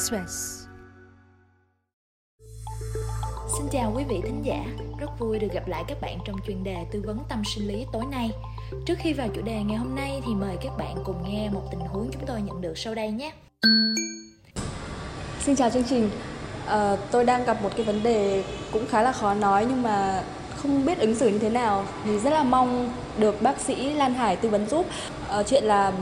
Express. 0.00 0.66
Xin 3.56 3.68
chào 3.72 3.92
quý 3.96 4.04
vị 4.08 4.20
thính 4.24 4.42
giả, 4.44 4.64
rất 5.00 5.10
vui 5.18 5.38
được 5.38 5.48
gặp 5.52 5.68
lại 5.68 5.84
các 5.88 6.00
bạn 6.00 6.18
trong 6.26 6.36
chuyên 6.46 6.64
đề 6.64 6.76
tư 6.92 7.02
vấn 7.06 7.18
tâm 7.28 7.42
sinh 7.54 7.68
lý 7.68 7.86
tối 7.92 8.02
nay. 8.10 8.30
Trước 8.86 8.94
khi 8.98 9.12
vào 9.12 9.28
chủ 9.34 9.42
đề 9.42 9.62
ngày 9.62 9.76
hôm 9.76 9.94
nay 9.94 10.22
thì 10.26 10.34
mời 10.34 10.56
các 10.62 10.72
bạn 10.78 10.96
cùng 11.04 11.22
nghe 11.28 11.50
một 11.50 11.62
tình 11.70 11.80
huống 11.80 12.10
chúng 12.12 12.26
tôi 12.26 12.42
nhận 12.42 12.60
được 12.60 12.78
sau 12.78 12.94
đây 12.94 13.10
nhé. 13.10 13.32
Xin 15.40 15.56
chào 15.56 15.70
chương 15.70 15.84
trình. 15.84 16.10
À, 16.66 16.96
tôi 17.10 17.24
đang 17.24 17.44
gặp 17.44 17.62
một 17.62 17.70
cái 17.76 17.86
vấn 17.86 18.02
đề 18.02 18.44
cũng 18.72 18.86
khá 18.86 19.02
là 19.02 19.12
khó 19.12 19.34
nói 19.34 19.66
nhưng 19.68 19.82
mà 19.82 20.22
không 20.56 20.86
biết 20.86 20.98
ứng 20.98 21.14
xử 21.14 21.28
như 21.28 21.38
thế 21.38 21.50
nào 21.50 21.84
thì 22.04 22.18
rất 22.18 22.30
là 22.30 22.42
mong 22.42 22.92
được 23.18 23.42
bác 23.42 23.60
sĩ 23.60 23.94
Lan 23.94 24.14
Hải 24.14 24.36
tư 24.36 24.48
vấn 24.48 24.68
giúp. 24.68 24.86
À, 25.28 25.42
chuyện 25.42 25.64
là 25.64 25.92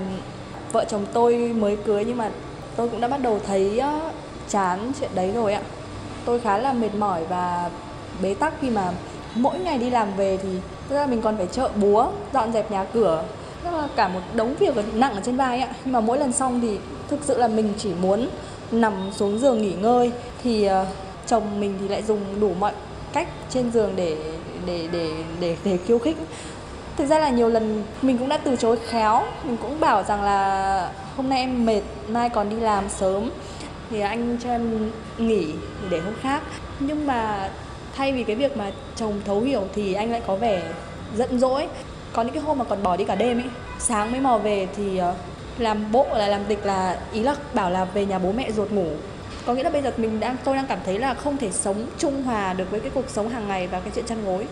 vợ 0.72 0.84
chồng 0.88 1.06
tôi 1.12 1.52
mới 1.52 1.76
cưới 1.76 2.04
nhưng 2.04 2.16
mà 2.16 2.30
tôi 2.78 2.88
cũng 2.88 3.00
đã 3.00 3.08
bắt 3.08 3.22
đầu 3.22 3.40
thấy 3.46 3.78
ờ, 3.78 4.00
chán 4.48 4.92
chuyện 5.00 5.10
đấy 5.14 5.30
rồi 5.34 5.54
ạ. 5.54 5.62
Tôi 6.24 6.40
khá 6.40 6.58
là 6.58 6.72
mệt 6.72 6.94
mỏi 6.98 7.24
và 7.28 7.70
bế 8.22 8.34
tắc 8.34 8.52
khi 8.60 8.70
mà 8.70 8.92
mỗi 9.34 9.58
ngày 9.58 9.78
đi 9.78 9.90
làm 9.90 10.08
về 10.16 10.38
thì 10.42 10.48
thực 10.88 10.94
ra 10.94 11.06
mình 11.06 11.22
còn 11.22 11.36
phải 11.36 11.46
chợ 11.46 11.70
búa, 11.76 12.08
dọn 12.34 12.52
dẹp 12.52 12.70
nhà 12.70 12.84
cửa, 12.84 13.24
tức 13.64 13.70
là 13.70 13.88
cả 13.96 14.08
một 14.08 14.20
đống 14.34 14.54
việc 14.58 14.74
nặng 14.94 15.14
ở 15.14 15.20
trên 15.24 15.36
vai 15.36 15.60
ạ. 15.60 15.68
Nhưng 15.84 15.92
mà 15.92 16.00
mỗi 16.00 16.18
lần 16.18 16.32
xong 16.32 16.60
thì 16.60 16.78
thực 17.08 17.20
sự 17.22 17.38
là 17.38 17.48
mình 17.48 17.72
chỉ 17.78 17.90
muốn 18.02 18.28
nằm 18.70 18.92
xuống 19.12 19.38
giường 19.38 19.62
nghỉ 19.62 19.72
ngơi 19.72 20.12
thì 20.42 20.64
ờ, 20.64 20.86
chồng 21.26 21.60
mình 21.60 21.74
thì 21.80 21.88
lại 21.88 22.02
dùng 22.02 22.20
đủ 22.40 22.52
mọi 22.58 22.72
cách 23.12 23.28
trên 23.50 23.70
giường 23.70 23.92
để 23.96 24.16
để 24.66 24.88
để 24.92 25.10
để 25.40 25.56
để 25.64 25.78
khiêu 25.86 25.98
khích 25.98 26.16
thực 26.96 27.06
ra 27.06 27.18
là 27.18 27.28
nhiều 27.28 27.48
lần 27.48 27.84
mình 28.02 28.18
cũng 28.18 28.28
đã 28.28 28.38
từ 28.38 28.56
chối 28.56 28.78
khéo 28.88 29.22
mình 29.44 29.56
cũng 29.62 29.80
bảo 29.80 30.02
rằng 30.02 30.22
là 30.22 30.90
hôm 31.18 31.28
nay 31.28 31.40
em 31.40 31.66
mệt 31.66 31.80
mai 32.08 32.28
còn 32.28 32.50
đi 32.50 32.56
làm 32.56 32.88
sớm, 32.88 33.30
thì 33.90 34.00
anh 34.00 34.38
cho 34.44 34.50
em 34.50 34.90
nghỉ 35.18 35.46
để 35.90 36.00
hôm 36.00 36.14
khác. 36.20 36.42
Nhưng 36.80 37.06
mà 37.06 37.50
thay 37.96 38.12
vì 38.12 38.24
cái 38.24 38.36
việc 38.36 38.56
mà 38.56 38.70
chồng 38.96 39.20
thấu 39.24 39.40
hiểu 39.40 39.62
thì 39.74 39.94
anh 39.94 40.10
lại 40.10 40.22
có 40.26 40.36
vẻ 40.36 40.62
giận 41.16 41.38
dỗi. 41.38 41.68
Có 42.12 42.22
những 42.22 42.34
cái 42.34 42.42
hôm 42.42 42.58
mà 42.58 42.64
còn 42.64 42.82
bỏ 42.82 42.96
đi 42.96 43.04
cả 43.04 43.14
đêm 43.14 43.38
ấy, 43.38 43.48
sáng 43.78 44.12
mới 44.12 44.20
mò 44.20 44.38
về 44.38 44.68
thì 44.76 44.98
ờ, 44.98 45.14
làm 45.58 45.92
bộ 45.92 46.06
là 46.12 46.28
làm 46.28 46.44
tịch 46.44 46.66
là 46.66 47.00
ý 47.12 47.22
là 47.22 47.34
bảo 47.54 47.70
là 47.70 47.84
về 47.84 48.06
nhà 48.06 48.18
bố 48.18 48.32
mẹ 48.32 48.52
ruột 48.52 48.70
ngủ. 48.70 48.88
Có 49.46 49.54
nghĩa 49.54 49.62
là 49.62 49.70
bây 49.70 49.82
giờ 49.82 49.92
mình 49.96 50.20
đang, 50.20 50.36
tôi 50.44 50.56
đang 50.56 50.66
cảm 50.66 50.78
thấy 50.86 50.98
là 50.98 51.14
không 51.14 51.36
thể 51.36 51.50
sống 51.50 51.86
trung 51.98 52.22
hòa 52.22 52.52
được 52.52 52.70
với 52.70 52.80
cái 52.80 52.90
cuộc 52.94 53.08
sống 53.08 53.28
hàng 53.28 53.48
ngày 53.48 53.66
và 53.66 53.80
cái 53.80 53.90
chuyện 53.94 54.04
chăn 54.06 54.24
gối. 54.24 54.46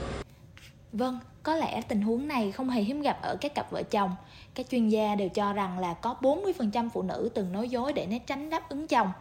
Vâng, 0.97 1.19
có 1.43 1.57
lẽ 1.57 1.83
tình 1.83 2.03
huống 2.03 2.29
này 2.29 2.53
không 2.53 2.71
hề 2.71 2.83
hiếm 2.83 3.03
gặp 3.03 3.23
ở 3.23 3.37
các 3.41 3.55
cặp 3.55 3.71
vợ 3.71 3.83
chồng. 3.83 4.11
Các 4.55 4.67
chuyên 4.71 4.89
gia 4.89 5.15
đều 5.15 5.29
cho 5.29 5.53
rằng 5.53 5.79
là 5.79 5.95
có 5.95 6.17
40% 6.21 6.89
phụ 6.91 7.03
nữ 7.03 7.31
từng 7.35 7.53
nói 7.53 7.69
dối 7.69 7.93
để 7.93 8.07
né 8.07 8.19
tránh 8.19 8.51
đáp 8.51 8.69
ứng 8.69 8.87
chồng. 8.87 9.13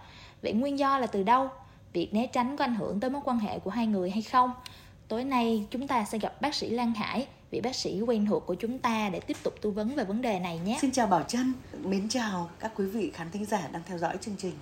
Vậy 0.41 0.53
nguyên 0.53 0.79
do 0.79 0.97
là 0.97 1.07
từ 1.07 1.23
đâu? 1.23 1.49
Việc 1.93 2.13
né 2.13 2.27
tránh 2.27 2.57
có 2.57 2.65
ảnh 2.65 2.75
hưởng 2.75 2.99
tới 2.99 3.09
mối 3.09 3.21
quan 3.25 3.39
hệ 3.39 3.59
của 3.59 3.69
hai 3.69 3.87
người 3.87 4.09
hay 4.09 4.21
không? 4.21 4.51
Tối 5.07 5.23
nay 5.23 5.65
chúng 5.71 5.87
ta 5.87 6.05
sẽ 6.05 6.17
gặp 6.17 6.41
bác 6.41 6.55
sĩ 6.55 6.69
Lan 6.69 6.93
Hải, 6.93 7.27
vị 7.51 7.61
bác 7.61 7.75
sĩ 7.75 8.01
quen 8.01 8.25
thuộc 8.25 8.45
của 8.45 8.55
chúng 8.55 8.79
ta 8.79 9.09
để 9.09 9.19
tiếp 9.19 9.37
tục 9.43 9.53
tư 9.61 9.71
vấn 9.71 9.95
về 9.95 10.03
vấn 10.03 10.21
đề 10.21 10.39
này 10.39 10.59
nhé. 10.65 10.77
Xin 10.81 10.91
chào 10.91 11.07
Bảo 11.07 11.23
Trân, 11.23 11.53
mến 11.83 12.09
chào 12.09 12.49
các 12.59 12.71
quý 12.75 12.85
vị 12.85 13.11
khán 13.13 13.31
thính 13.31 13.45
giả 13.45 13.67
đang 13.71 13.81
theo 13.87 13.97
dõi 13.97 14.17
chương 14.21 14.35
trình. 14.37 14.53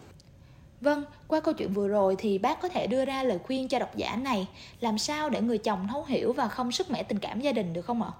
Vâng, 0.83 1.03
qua 1.27 1.39
câu 1.39 1.53
chuyện 1.53 1.73
vừa 1.73 1.87
rồi 1.87 2.15
thì 2.17 2.37
bác 2.37 2.61
có 2.61 2.69
thể 2.69 2.87
đưa 2.87 3.05
ra 3.05 3.23
lời 3.23 3.39
khuyên 3.43 3.67
cho 3.67 3.79
độc 3.79 3.95
giả 3.95 4.15
này 4.15 4.47
làm 4.79 4.97
sao 4.97 5.29
để 5.29 5.41
người 5.41 5.57
chồng 5.57 5.87
thấu 5.91 6.05
hiểu 6.07 6.33
và 6.33 6.47
không 6.47 6.71
sức 6.71 6.91
mẻ 6.91 7.03
tình 7.03 7.19
cảm 7.19 7.39
gia 7.39 7.51
đình 7.51 7.73
được 7.73 7.81
không 7.81 8.03
ạ? 8.03 8.11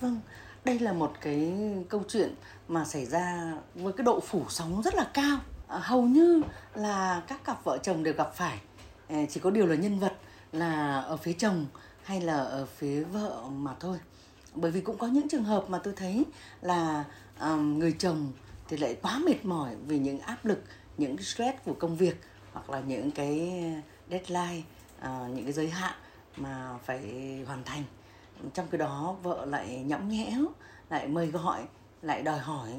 Vâng, 0.00 0.20
đây 0.64 0.78
là 0.78 0.92
một 0.92 1.12
cái 1.20 1.52
câu 1.88 2.02
chuyện 2.08 2.34
mà 2.68 2.84
xảy 2.84 3.06
ra 3.06 3.54
với 3.74 3.92
cái 3.92 4.04
độ 4.04 4.20
phủ 4.20 4.42
sóng 4.48 4.82
rất 4.82 4.94
là 4.94 5.10
cao. 5.14 5.38
À, 5.68 5.78
hầu 5.78 6.02
như 6.02 6.42
là 6.74 7.22
các 7.26 7.44
cặp 7.44 7.64
vợ 7.64 7.78
chồng 7.82 8.02
đều 8.02 8.14
gặp 8.14 8.34
phải. 8.34 8.58
À, 9.08 9.22
chỉ 9.30 9.40
có 9.40 9.50
điều 9.50 9.66
là 9.66 9.74
nhân 9.74 9.98
vật 9.98 10.12
là 10.52 11.00
ở 11.00 11.16
phía 11.16 11.32
chồng 11.32 11.66
hay 12.02 12.20
là 12.20 12.36
ở 12.36 12.66
phía 12.76 13.04
vợ 13.04 13.42
mà 13.50 13.74
thôi. 13.80 13.98
Bởi 14.54 14.70
vì 14.70 14.80
cũng 14.80 14.98
có 14.98 15.06
những 15.06 15.28
trường 15.28 15.44
hợp 15.44 15.64
mà 15.68 15.78
tôi 15.78 15.94
thấy 15.96 16.24
là 16.60 17.04
à, 17.38 17.54
người 17.54 17.92
chồng 17.98 18.32
thì 18.68 18.76
lại 18.76 18.96
quá 19.02 19.18
mệt 19.18 19.44
mỏi 19.44 19.70
vì 19.86 19.98
những 19.98 20.18
áp 20.20 20.44
lực 20.44 20.62
những 20.98 21.22
stress 21.22 21.58
của 21.64 21.74
công 21.74 21.96
việc 21.96 22.20
hoặc 22.52 22.70
là 22.70 22.80
những 22.80 23.10
cái 23.10 23.62
deadline 24.10 24.62
à, 25.00 25.28
những 25.34 25.44
cái 25.44 25.52
giới 25.52 25.70
hạn 25.70 25.94
mà 26.36 26.78
phải 26.84 27.00
hoàn 27.46 27.64
thành. 27.64 27.82
Trong 28.54 28.66
cái 28.70 28.78
đó 28.78 29.16
vợ 29.22 29.46
lại 29.46 29.84
nhõng 29.86 30.08
nhẽo 30.08 30.40
lại 30.90 31.08
mời 31.08 31.26
gọi 31.26 31.60
lại 32.02 32.22
đòi 32.22 32.38
hỏi 32.38 32.70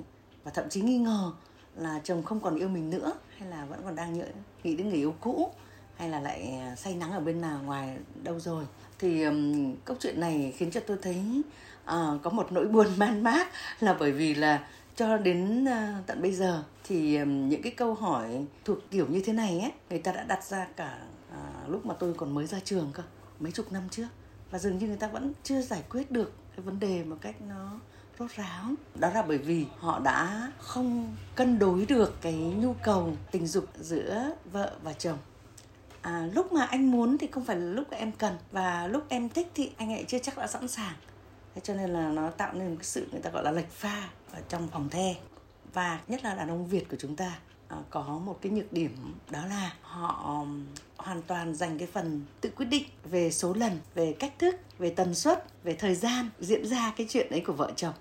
và 0.43 0.51
thậm 0.51 0.69
chí 0.69 0.81
nghi 0.81 0.97
ngờ 0.97 1.31
là 1.75 1.99
chồng 2.03 2.23
không 2.23 2.39
còn 2.39 2.55
yêu 2.55 2.69
mình 2.69 2.89
nữa 2.89 3.13
hay 3.37 3.49
là 3.49 3.65
vẫn 3.65 3.81
còn 3.83 3.95
đang 3.95 4.21
nghĩ 4.63 4.75
đến 4.75 4.89
người 4.89 4.97
yêu 4.97 5.15
cũ 5.19 5.51
hay 5.95 6.09
là 6.09 6.19
lại 6.19 6.61
say 6.77 6.95
nắng 6.95 7.11
ở 7.11 7.19
bên 7.19 7.41
nào 7.41 7.59
ngoài 7.63 7.97
đâu 8.23 8.39
rồi. 8.39 8.65
Thì 8.99 9.23
um, 9.23 9.75
câu 9.85 9.97
chuyện 9.99 10.19
này 10.19 10.53
khiến 10.57 10.71
cho 10.71 10.79
tôi 10.87 10.97
thấy 11.01 11.41
uh, 11.83 12.21
có 12.23 12.29
một 12.31 12.51
nỗi 12.51 12.67
buồn 12.67 12.87
man 12.97 13.23
mác 13.23 13.47
là 13.79 13.93
bởi 13.99 14.11
vì 14.11 14.35
là 14.35 14.67
cho 14.97 15.17
đến 15.17 15.65
à, 15.65 16.03
tận 16.07 16.21
bây 16.21 16.31
giờ 16.31 16.63
thì 16.83 17.25
những 17.25 17.61
cái 17.61 17.71
câu 17.71 17.93
hỏi 17.93 18.45
thuộc 18.65 18.77
kiểu 18.91 19.07
như 19.09 19.21
thế 19.25 19.33
này 19.33 19.59
ấy 19.59 19.71
người 19.89 19.99
ta 19.99 20.11
đã 20.11 20.23
đặt 20.23 20.43
ra 20.43 20.67
cả 20.75 20.99
à, 21.31 21.63
lúc 21.67 21.85
mà 21.85 21.93
tôi 21.99 22.13
còn 22.13 22.35
mới 22.35 22.47
ra 22.47 22.59
trường 22.63 22.91
cơ 22.93 23.03
mấy 23.39 23.51
chục 23.51 23.71
năm 23.71 23.83
trước 23.91 24.07
và 24.51 24.59
dường 24.59 24.77
như 24.77 24.87
người 24.87 24.97
ta 24.97 25.07
vẫn 25.07 25.33
chưa 25.43 25.61
giải 25.61 25.83
quyết 25.89 26.11
được 26.11 26.33
cái 26.55 26.65
vấn 26.65 26.79
đề 26.79 27.03
một 27.03 27.17
cách 27.21 27.35
nó 27.41 27.79
rốt 28.19 28.31
ráo. 28.31 28.65
Đó 28.95 29.09
là 29.13 29.21
bởi 29.21 29.37
vì 29.37 29.65
họ 29.77 29.99
đã 29.99 30.51
không 30.57 31.15
cân 31.35 31.59
đối 31.59 31.85
được 31.85 32.21
cái 32.21 32.33
nhu 32.33 32.73
cầu 32.83 33.15
tình 33.31 33.47
dục 33.47 33.65
giữa 33.79 34.31
vợ 34.51 34.75
và 34.83 34.93
chồng. 34.93 35.17
À, 36.01 36.29
lúc 36.33 36.51
mà 36.51 36.65
anh 36.65 36.91
muốn 36.91 37.17
thì 37.17 37.27
không 37.31 37.45
phải 37.45 37.55
là 37.55 37.65
lúc 37.65 37.89
em 37.89 38.11
cần 38.11 38.35
và 38.51 38.87
lúc 38.87 39.05
em 39.09 39.29
thích 39.29 39.47
thì 39.55 39.71
anh 39.77 39.93
ấy 39.93 40.05
chưa 40.07 40.19
chắc 40.19 40.37
đã 40.37 40.47
sẵn 40.47 40.67
sàng 40.67 40.93
thế 41.57 41.61
cho 41.63 41.73
nên 41.73 41.89
là 41.89 42.09
nó 42.09 42.29
tạo 42.29 42.53
nên 42.53 42.69
một 42.69 42.75
cái 42.77 42.83
sự 42.83 43.07
người 43.11 43.21
ta 43.21 43.29
gọi 43.29 43.43
là 43.43 43.51
lệch 43.51 43.71
pha 43.71 44.09
ở 44.31 44.41
trong 44.49 44.67
phòng 44.67 44.89
the 44.89 45.15
và 45.73 45.99
nhất 46.07 46.23
là 46.23 46.35
đàn 46.35 46.49
ông 46.49 46.67
Việt 46.67 46.89
của 46.89 46.97
chúng 46.99 47.15
ta 47.15 47.39
à, 47.67 47.77
có 47.89 48.03
một 48.03 48.39
cái 48.41 48.51
nhược 48.51 48.73
điểm 48.73 49.15
đó 49.29 49.45
là 49.45 49.73
họ 49.81 50.45
hoàn 50.97 51.21
toàn 51.21 51.55
dành 51.55 51.77
cái 51.77 51.87
phần 51.87 52.25
tự 52.41 52.49
quyết 52.55 52.65
định 52.65 52.83
về 53.03 53.31
số 53.31 53.53
lần, 53.53 53.79
về 53.95 54.15
cách 54.19 54.33
thức, 54.39 54.55
về 54.77 54.89
tần 54.89 55.15
suất, 55.15 55.63
về 55.63 55.75
thời 55.75 55.95
gian 55.95 56.29
diễn 56.39 56.65
ra 56.65 56.93
cái 56.97 57.07
chuyện 57.09 57.29
ấy 57.29 57.41
của 57.41 57.53
vợ 57.53 57.71
chồng. 57.75 57.93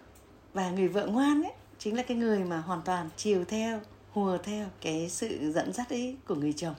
Và 0.53 0.71
người 0.71 0.88
vợ 0.88 1.06
ngoan 1.06 1.43
ấy 1.43 1.53
chính 1.78 1.97
là 1.97 2.03
cái 2.03 2.17
người 2.17 2.44
mà 2.44 2.59
hoàn 2.59 2.83
toàn 2.83 3.09
chiều 3.17 3.44
theo, 3.44 3.81
hùa 4.11 4.38
theo 4.38 4.67
cái 4.81 5.09
sự 5.09 5.53
dẫn 5.53 5.73
dắt 5.73 5.91
ấy 5.91 6.17
của 6.28 6.34
người 6.34 6.53
chồng. 6.53 6.75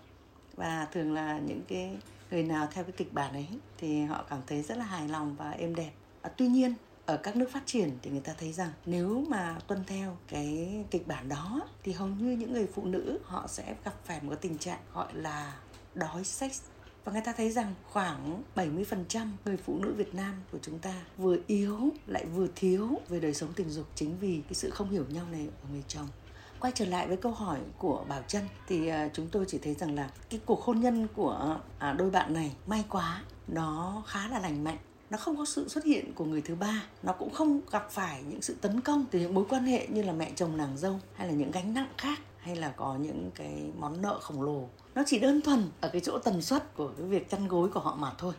Và 0.55 0.87
thường 0.91 1.13
là 1.13 1.39
những 1.39 1.61
cái 1.67 1.97
người 2.31 2.43
nào 2.43 2.67
theo 2.71 2.83
cái 2.83 2.93
kịch 2.97 3.13
bản 3.13 3.33
ấy 3.33 3.47
thì 3.77 4.03
họ 4.03 4.25
cảm 4.29 4.39
thấy 4.47 4.61
rất 4.61 4.77
là 4.77 4.85
hài 4.85 5.07
lòng 5.07 5.35
và 5.35 5.51
êm 5.51 5.75
đẹp. 5.75 5.91
À, 6.21 6.31
tuy 6.37 6.47
nhiên 6.47 6.73
ở 7.05 7.17
các 7.17 7.35
nước 7.35 7.51
phát 7.51 7.63
triển 7.65 7.97
thì 8.01 8.11
người 8.11 8.21
ta 8.21 8.33
thấy 8.39 8.53
rằng 8.53 8.71
nếu 8.85 9.25
mà 9.29 9.57
tuân 9.67 9.83
theo 9.87 10.17
cái 10.27 10.69
kịch 10.91 11.07
bản 11.07 11.29
đó 11.29 11.61
thì 11.83 11.91
hầu 11.91 12.07
như 12.07 12.31
những 12.31 12.53
người 12.53 12.67
phụ 12.73 12.85
nữ 12.85 13.19
họ 13.23 13.47
sẽ 13.47 13.75
gặp 13.85 13.93
phải 14.05 14.21
một 14.21 14.29
cái 14.29 14.39
tình 14.41 14.57
trạng 14.57 14.79
gọi 14.93 15.13
là 15.13 15.59
đói 15.95 16.23
sex. 16.23 16.61
Và 17.05 17.13
người 17.13 17.21
ta 17.25 17.33
thấy 17.37 17.51
rằng 17.51 17.73
khoảng 17.91 18.43
70% 18.55 19.27
người 19.45 19.57
phụ 19.57 19.79
nữ 19.79 19.93
Việt 19.97 20.15
Nam 20.15 20.41
của 20.51 20.57
chúng 20.61 20.79
ta 20.79 20.93
vừa 21.17 21.37
yếu 21.47 21.89
lại 22.07 22.25
vừa 22.25 22.47
thiếu 22.55 22.89
về 23.09 23.19
đời 23.19 23.33
sống 23.33 23.53
tình 23.55 23.69
dục 23.69 23.87
chính 23.95 24.19
vì 24.19 24.41
cái 24.41 24.53
sự 24.53 24.69
không 24.69 24.89
hiểu 24.89 25.05
nhau 25.09 25.25
này 25.31 25.47
ở 25.63 25.69
người 25.71 25.83
chồng. 25.87 26.07
Quay 26.59 26.73
trở 26.75 26.85
lại 26.85 27.07
với 27.07 27.17
câu 27.17 27.31
hỏi 27.31 27.59
của 27.77 28.05
bảo 28.09 28.21
trân 28.27 28.43
thì 28.67 28.87
à, 28.87 29.09
chúng 29.13 29.27
tôi 29.27 29.45
chỉ 29.47 29.57
thấy 29.57 29.73
rằng 29.73 29.95
là 29.95 30.09
cái 30.29 30.39
cuộc 30.45 30.61
hôn 30.61 30.79
nhân 30.81 31.07
của 31.15 31.59
à, 31.79 31.93
đôi 31.93 32.09
bạn 32.09 32.33
này 32.33 32.55
may 32.67 32.85
quá 32.89 33.23
nó 33.47 34.03
khá 34.07 34.27
là 34.27 34.39
lành 34.39 34.63
mạnh 34.63 34.77
nó 35.09 35.17
không 35.17 35.37
có 35.37 35.45
sự 35.45 35.69
xuất 35.69 35.83
hiện 35.83 36.13
của 36.13 36.25
người 36.25 36.41
thứ 36.41 36.55
ba. 36.55 36.83
Nó 37.03 37.13
cũng 37.13 37.33
không 37.33 37.61
gặp 37.71 37.87
phải 37.91 38.23
những 38.29 38.41
sự 38.41 38.55
tấn 38.61 38.81
công 38.81 39.05
từ 39.11 39.19
những 39.19 39.33
mối 39.33 39.45
quan 39.49 39.63
hệ 39.63 39.87
như 39.87 40.01
là 40.01 40.13
mẹ 40.13 40.31
chồng 40.35 40.57
nàng 40.57 40.77
dâu, 40.77 40.99
hay 41.13 41.27
là 41.27 41.33
những 41.33 41.51
gánh 41.51 41.73
nặng 41.73 41.91
khác, 41.97 42.19
hay 42.37 42.55
là 42.55 42.69
có 42.69 42.95
những 42.95 43.31
cái 43.35 43.71
món 43.77 44.01
nợ 44.01 44.19
khổng 44.21 44.41
lồ. 44.41 44.69
Nó 44.95 45.03
chỉ 45.05 45.19
đơn 45.19 45.41
thuần 45.41 45.69
ở 45.81 45.89
cái 45.89 46.01
chỗ 46.01 46.19
tần 46.19 46.41
suất 46.41 46.75
của 46.75 46.91
cái 46.97 47.07
việc 47.07 47.29
chăn 47.29 47.47
gối 47.47 47.69
của 47.73 47.79
họ 47.79 47.95
mà 47.95 48.11
thôi. 48.17 48.33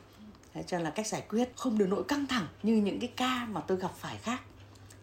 Thế 0.55 0.63
cho 0.67 0.77
nên 0.77 0.85
là 0.85 0.91
cách 0.91 1.07
giải 1.07 1.23
quyết 1.29 1.53
không 1.57 1.79
được 1.79 1.87
nỗi 1.87 2.05
căng 2.05 2.27
thẳng 2.27 2.47
như 2.63 2.77
những 2.77 3.01
cái 3.01 3.13
ca 3.17 3.47
mà 3.51 3.61
tôi 3.61 3.79
gặp 3.79 3.93
phải 3.97 4.17
khác. 4.17 4.41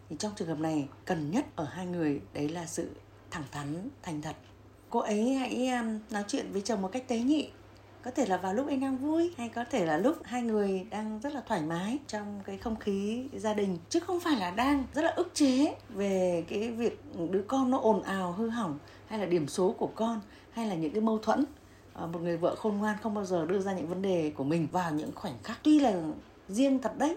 Thì 0.08 0.16
trong 0.18 0.32
trường 0.36 0.48
hợp 0.48 0.58
này, 0.58 0.88
cần 1.04 1.30
nhất 1.30 1.46
ở 1.56 1.64
hai 1.64 1.86
người, 1.86 2.20
đấy 2.32 2.48
là 2.48 2.66
sự 2.66 2.90
thẳng 3.30 3.44
thắn, 3.52 3.88
thành 4.02 4.22
thật. 4.22 4.36
Cô 4.90 5.00
ấy 5.00 5.34
hãy 5.34 5.68
um, 5.68 5.98
nói 6.10 6.24
chuyện 6.28 6.52
với 6.52 6.60
chồng 6.60 6.82
một 6.82 6.88
cách 6.92 7.08
tế 7.08 7.18
nhị 7.18 7.50
có 8.06 8.12
thể 8.12 8.26
là 8.26 8.36
vào 8.36 8.54
lúc 8.54 8.66
anh 8.68 8.80
đang 8.80 8.96
vui 8.96 9.34
hay 9.38 9.48
có 9.48 9.64
thể 9.70 9.86
là 9.86 9.96
lúc 9.96 10.16
hai 10.24 10.42
người 10.42 10.86
đang 10.90 11.20
rất 11.22 11.34
là 11.34 11.40
thoải 11.46 11.62
mái 11.62 11.98
trong 12.08 12.40
cái 12.44 12.58
không 12.58 12.76
khí 12.76 13.26
gia 13.32 13.54
đình. 13.54 13.78
Chứ 13.88 14.00
không 14.00 14.20
phải 14.20 14.36
là 14.36 14.50
đang 14.50 14.84
rất 14.94 15.02
là 15.02 15.10
ức 15.10 15.30
chế 15.34 15.74
về 15.88 16.44
cái 16.48 16.70
việc 16.70 17.00
đứa 17.30 17.42
con 17.48 17.70
nó 17.70 17.78
ồn 17.78 18.02
ào 18.02 18.32
hư 18.32 18.48
hỏng 18.48 18.78
hay 19.06 19.18
là 19.18 19.26
điểm 19.26 19.48
số 19.48 19.74
của 19.78 19.90
con 19.94 20.20
hay 20.50 20.66
là 20.66 20.74
những 20.74 20.92
cái 20.92 21.00
mâu 21.00 21.18
thuẫn. 21.18 21.44
À, 21.94 22.06
một 22.06 22.22
người 22.22 22.36
vợ 22.36 22.54
khôn 22.54 22.76
ngoan 22.76 22.96
không 23.02 23.14
bao 23.14 23.24
giờ 23.24 23.46
đưa 23.46 23.60
ra 23.60 23.72
những 23.72 23.88
vấn 23.88 24.02
đề 24.02 24.32
của 24.36 24.44
mình 24.44 24.68
vào 24.72 24.92
những 24.92 25.10
khoảnh 25.14 25.34
khắc. 25.44 25.58
Tuy 25.62 25.80
là 25.80 26.02
riêng 26.48 26.78
thật 26.78 26.98
đấy 26.98 27.16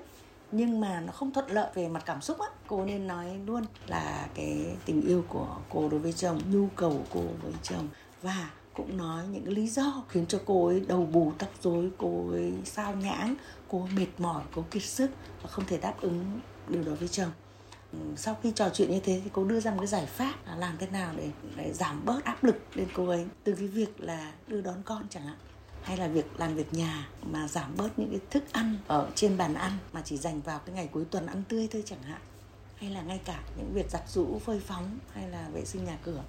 nhưng 0.51 0.80
mà 0.80 1.01
nó 1.06 1.12
không 1.12 1.31
thuận 1.31 1.51
lợi 1.51 1.71
về 1.74 1.88
mặt 1.88 2.03
cảm 2.06 2.21
xúc 2.21 2.39
á. 2.39 2.47
Cô 2.68 2.86
nên 2.86 3.07
nói 3.07 3.39
luôn 3.45 3.63
là 3.88 4.27
cái 4.36 4.65
tình 4.86 5.01
yêu 5.01 5.24
của 5.27 5.57
cô 5.69 5.89
đối 5.89 6.00
với 6.00 6.13
chồng 6.13 6.41
nhu 6.51 6.68
cầu 6.75 6.91
của 6.91 7.19
cô 7.21 7.21
với 7.44 7.53
chồng. 7.63 7.88
Và 8.21 8.50
cũng 8.79 8.97
nói 8.97 9.27
những 9.27 9.47
lý 9.47 9.67
do 9.67 10.03
khiến 10.09 10.25
cho 10.25 10.39
cô 10.45 10.67
ấy 10.67 10.79
đầu 10.79 11.05
bù 11.05 11.33
tóc 11.37 11.49
rối 11.61 11.89
cô 11.97 12.29
ấy 12.31 12.53
sao 12.65 12.95
nhãng 12.95 13.35
cô 13.67 13.81
ấy 13.83 13.91
mệt 13.91 14.07
mỏi 14.17 14.43
cô 14.55 14.65
kiệt 14.71 14.83
sức 14.83 15.11
và 15.41 15.49
không 15.49 15.65
thể 15.65 15.77
đáp 15.77 15.93
ứng 16.01 16.39
điều 16.67 16.83
đó 16.83 16.91
với 16.99 17.07
chồng. 17.07 17.31
Ừ, 17.93 17.99
sau 18.15 18.37
khi 18.43 18.51
trò 18.55 18.69
chuyện 18.73 18.91
như 18.91 18.99
thế 18.99 19.21
thì 19.23 19.29
cô 19.33 19.43
đưa 19.43 19.59
ra 19.59 19.71
một 19.71 19.77
cái 19.79 19.87
giải 19.87 20.05
pháp 20.05 20.33
là 20.47 20.55
làm 20.55 20.77
thế 20.79 20.87
nào 20.87 21.13
để, 21.17 21.29
để 21.55 21.73
giảm 21.73 22.05
bớt 22.05 22.23
áp 22.23 22.43
lực 22.43 22.55
lên 22.75 22.87
cô 22.93 23.07
ấy. 23.07 23.25
Từ 23.43 23.55
cái 23.55 23.67
việc 23.67 24.01
là 24.01 24.33
đưa 24.47 24.61
đón 24.61 24.81
con 24.85 25.03
chẳng 25.09 25.23
hạn 25.23 25.37
hay 25.83 25.97
là 25.97 26.07
việc 26.07 26.39
làm 26.39 26.55
việc 26.55 26.73
nhà 26.73 27.07
mà 27.31 27.47
giảm 27.47 27.77
bớt 27.77 27.99
những 27.99 28.09
cái 28.09 28.19
thức 28.29 28.43
ăn 28.51 28.77
ở 28.87 29.09
trên 29.15 29.37
bàn 29.37 29.53
ăn 29.53 29.71
mà 29.93 30.01
chỉ 30.05 30.17
dành 30.17 30.41
vào 30.41 30.59
cái 30.59 30.75
ngày 30.75 30.89
cuối 30.91 31.05
tuần 31.11 31.25
ăn 31.25 31.43
tươi 31.49 31.67
thôi 31.71 31.83
chẳng 31.85 32.03
hạn. 32.03 32.21
Hay 32.75 32.89
là 32.89 33.01
ngay 33.01 33.19
cả 33.25 33.39
những 33.57 33.73
việc 33.73 33.89
giặt 33.91 34.09
rũ 34.09 34.39
phơi 34.45 34.59
phóng 34.59 34.99
hay 35.13 35.29
là 35.29 35.49
vệ 35.53 35.65
sinh 35.65 35.85
nhà 35.85 35.97
cửa 36.03 36.23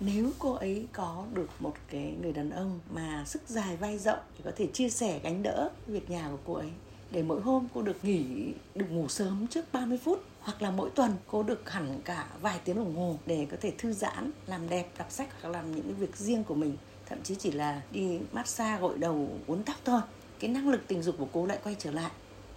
nếu 0.00 0.30
cô 0.38 0.52
ấy 0.52 0.86
có 0.92 1.24
được 1.34 1.48
một 1.58 1.74
cái 1.90 2.14
người 2.22 2.32
đàn 2.32 2.50
ông 2.50 2.80
mà 2.90 3.24
sức 3.26 3.42
dài 3.46 3.76
vai 3.76 3.98
rộng 3.98 4.18
thì 4.36 4.44
có 4.44 4.50
thể 4.56 4.66
chia 4.66 4.90
sẻ 4.90 5.20
gánh 5.22 5.42
đỡ 5.42 5.70
việc 5.86 6.10
nhà 6.10 6.28
của 6.30 6.38
cô 6.46 6.54
ấy. 6.54 6.70
Để 7.10 7.22
mỗi 7.22 7.40
hôm 7.40 7.66
cô 7.74 7.82
được 7.82 8.04
nghỉ, 8.04 8.52
được 8.74 8.86
ngủ 8.90 9.08
sớm 9.08 9.46
trước 9.46 9.72
30 9.72 9.98
phút 10.04 10.24
hoặc 10.40 10.62
là 10.62 10.70
mỗi 10.70 10.90
tuần 10.90 11.12
cô 11.26 11.42
được 11.42 11.70
hẳn 11.70 12.00
cả 12.04 12.26
vài 12.40 12.60
tiếng 12.64 12.76
đồng 12.76 12.96
hồ 12.96 13.16
để 13.26 13.46
có 13.50 13.56
thể 13.60 13.72
thư 13.78 13.92
giãn, 13.92 14.30
làm 14.46 14.68
đẹp, 14.68 14.88
đọc 14.98 15.10
sách 15.10 15.28
hoặc 15.42 15.50
làm 15.50 15.76
những 15.76 15.84
cái 15.84 15.92
việc 15.92 16.16
riêng 16.16 16.44
của 16.44 16.54
mình. 16.54 16.76
Thậm 17.06 17.22
chí 17.22 17.34
chỉ 17.34 17.50
là 17.50 17.82
đi 17.92 18.18
massage 18.32 18.80
gội 18.80 18.98
đầu, 18.98 19.28
uốn 19.46 19.62
tóc 19.62 19.76
thôi. 19.84 20.00
Cái 20.38 20.50
năng 20.50 20.68
lực 20.68 20.80
tình 20.88 21.02
dục 21.02 21.14
của 21.18 21.28
cô 21.32 21.46
lại 21.46 21.58
quay 21.64 21.76
trở 21.78 21.90
lại. 21.90 22.10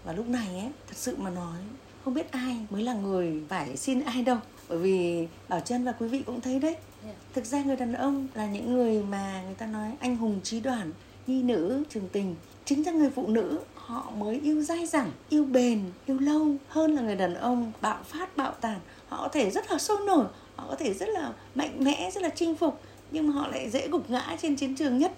Và 0.04 0.14
lúc 0.14 0.28
này 0.28 0.48
ấy, 0.48 0.72
thật 0.88 0.98
sự 0.98 1.16
mà 1.18 1.30
nói, 1.30 1.58
không 2.04 2.14
biết 2.14 2.32
ai 2.32 2.66
mới 2.70 2.84
là 2.84 2.94
người 2.94 3.44
phải 3.50 3.78
xin 3.78 4.02
ai 4.02 4.24
đâu. 4.24 4.38
Bởi 4.70 4.78
vì 4.78 5.28
bảo 5.50 5.60
chân 5.60 5.86
và 5.86 5.92
quý 5.92 6.08
vị 6.08 6.24
cũng 6.26 6.42
thấy 6.42 6.60
đấy. 6.60 6.76
Dạ. 7.06 7.14
thực 7.34 7.46
ra 7.46 7.64
người 7.64 7.76
đàn 7.76 7.94
ông 7.94 8.28
là 8.34 8.46
những 8.46 8.74
người 8.74 9.04
mà 9.04 9.42
người 9.46 9.56
ta 9.56 9.66
nói 9.66 9.92
anh 10.00 10.18
hùng 10.18 10.40
trí 10.44 10.60
đoàn 10.60 10.92
nhi 11.28 11.44
nữ 11.44 11.84
trường 11.90 12.10
tình. 12.12 12.36
Chính 12.66 12.84
ra 12.84 12.92
người 12.92 13.10
phụ 13.10 13.28
nữ 13.28 13.60
họ 13.76 14.12
mới 14.18 14.40
yêu 14.44 14.62
dai 14.62 14.86
dẳng 14.86 15.12
yêu 15.30 15.46
bền 15.46 15.82
yêu 16.06 16.20
lâu 16.20 16.48
hơn 16.68 16.96
là 16.96 17.02
người 17.02 17.16
đàn 17.16 17.34
ông. 17.34 17.72
Bạo 17.82 18.04
phát 18.04 18.38
bạo 18.38 18.54
tàn 18.62 18.80
họ 19.14 19.22
có 19.22 19.30
thể 19.30 19.52
rất 19.52 19.72
là 19.72 19.78
sôi 19.78 19.98
nổi 20.06 20.26
họ 20.56 20.66
có 20.70 20.76
thể 20.76 20.94
rất 20.94 21.10
là 21.10 21.34
mạnh 21.56 21.84
mẽ 21.84 22.12
rất 22.14 22.24
là 22.24 22.30
chinh 22.30 22.56
phục 22.56 22.82
nhưng 23.12 23.28
mà 23.28 23.34
họ 23.34 23.48
lại 23.48 23.70
dễ 23.70 23.88
gục 23.88 24.10
ngã 24.10 24.38
trên 24.42 24.56
chiến 24.56 24.76
trường 24.76 24.98
nhất 24.98 25.12